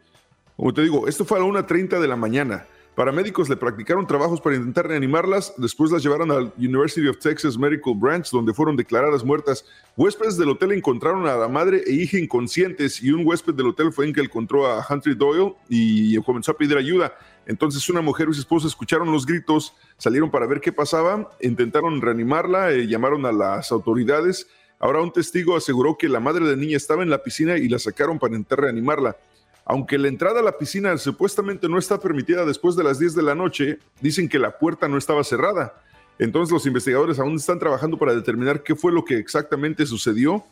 [0.58, 2.66] Como te digo, esto fue a la 1.30 de la mañana.
[2.96, 7.94] Paramédicos le practicaron trabajos para intentar reanimarlas, después las llevaron al University of Texas Medical
[7.96, 9.66] Branch, donde fueron declaradas muertas.
[9.96, 13.92] Huéspedes del hotel encontraron a la madre e hija inconscientes y un huésped del hotel
[13.92, 17.14] fue en que encontró a Hunter Doyle y comenzó a pedir ayuda.
[17.46, 22.02] Entonces una mujer y su esposa escucharon los gritos, salieron para ver qué pasaba, intentaron
[22.02, 24.48] reanimarla, eh, llamaron a las autoridades.
[24.80, 27.80] Ahora un testigo aseguró que la madre de niña estaba en la piscina y la
[27.80, 29.16] sacaron para intentar reanimarla.
[29.66, 33.24] Aunque la entrada a la piscina supuestamente no está permitida después de las 10 de
[33.24, 35.74] la noche, dicen que la puerta no estaba cerrada.
[36.20, 40.46] Entonces los investigadores aún están trabajando para determinar qué fue lo que exactamente sucedió.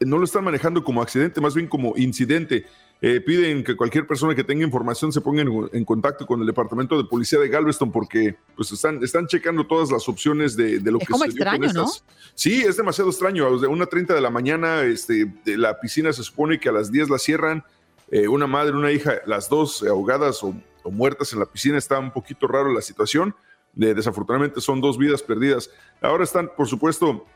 [0.00, 2.66] No lo están manejando como accidente, más bien como incidente.
[3.02, 6.46] Eh, piden que cualquier persona que tenga información se ponga en, en contacto con el
[6.46, 10.90] Departamento de Policía de Galveston porque pues están, están checando todas las opciones de, de
[10.90, 11.90] lo Es que como sucedió con extraño, ¿no?
[11.92, 13.46] estas- Sí, es demasiado extraño.
[13.46, 16.90] A de 1.30 de la mañana, este, de la piscina se supone que a las
[16.90, 17.64] 10 la cierran.
[18.10, 21.76] Eh, una madre, una hija, las dos eh, ahogadas o, o muertas en la piscina.
[21.76, 23.34] Está un poquito raro la situación.
[23.74, 25.68] De- desafortunadamente son dos vidas perdidas.
[26.00, 27.26] Ahora están, por supuesto,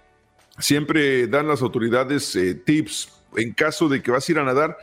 [0.59, 4.77] siempre dan las autoridades eh, tips en caso de que vas a ir a nadar.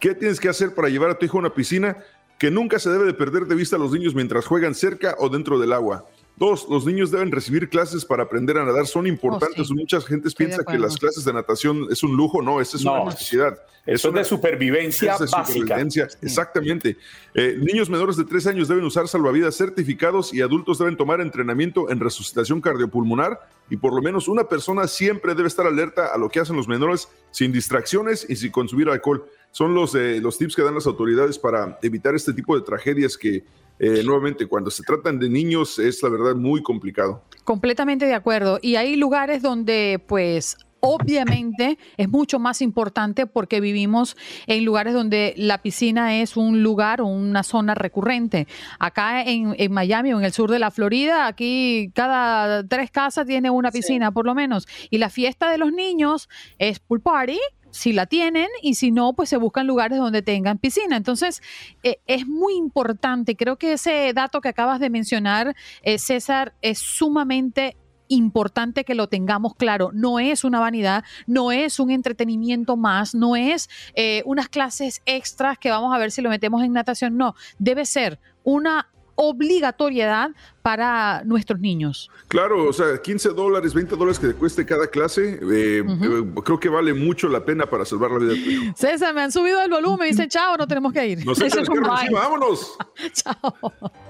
[0.00, 1.98] ¿Qué tienes que hacer para llevar a tu hijo a una piscina?
[2.38, 5.28] Que nunca se debe de perder de vista a los niños mientras juegan cerca o
[5.28, 6.06] dentro del agua.
[6.36, 8.86] Dos, los niños deben recibir clases para aprender a nadar.
[8.86, 9.68] Son importantes.
[9.68, 9.74] sí.
[9.74, 12.40] Mucha gente piensa que las clases de natación es un lujo.
[12.40, 13.58] No, esa es No, una necesidad.
[13.84, 15.44] eso es de supervivencia es de básica.
[15.60, 16.96] supervivencia, Exactamente.
[17.34, 21.90] Eh, niños menores de tres años deben usar salvavidas certificados y adultos deben tomar entrenamiento
[21.90, 23.38] en resucitación cardiopulmonar
[23.68, 26.66] y por lo menos una persona siempre debe estar alerta a lo que hacen los
[26.68, 29.26] menores sin distracciones y sin consumir alcohol.
[29.50, 33.16] Son los, eh, los tips que dan las autoridades para evitar este tipo de tragedias
[33.16, 33.44] que
[33.78, 37.24] eh, nuevamente cuando se tratan de niños es la verdad muy complicado.
[37.44, 38.58] Completamente de acuerdo.
[38.60, 45.34] Y hay lugares donde, pues, obviamente es mucho más importante porque vivimos en lugares donde
[45.36, 48.46] la piscina es un lugar o una zona recurrente.
[48.78, 53.26] Acá en, en Miami o en el sur de la Florida, aquí cada tres casas
[53.26, 54.66] tiene una piscina por lo menos.
[54.90, 56.28] Y la fiesta de los niños
[56.58, 57.38] es pool party.
[57.70, 60.96] Si la tienen y si no, pues se buscan lugares donde tengan piscina.
[60.96, 61.42] Entonces,
[61.82, 63.36] eh, es muy importante.
[63.36, 67.76] Creo que ese dato que acabas de mencionar, eh, César, es sumamente
[68.10, 69.90] importante que lo tengamos claro.
[69.94, 75.58] No es una vanidad, no es un entretenimiento más, no es eh, unas clases extras
[75.58, 77.16] que vamos a ver si lo metemos en natación.
[77.16, 78.88] No, debe ser una
[79.22, 80.30] obligatoriedad
[80.62, 82.10] para nuestros niños.
[82.28, 86.58] Claro, o sea, 15 dólares, 20 dólares que te cueste cada clase, eh, eh, creo
[86.58, 88.72] que vale mucho la pena para salvar la vida.
[88.74, 91.26] César, me han subido el volumen, dicen chao, no tenemos que ir.
[91.26, 92.78] Nos echan el vámonos.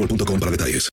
[0.00, 0.88] boostmobile.com para detalles.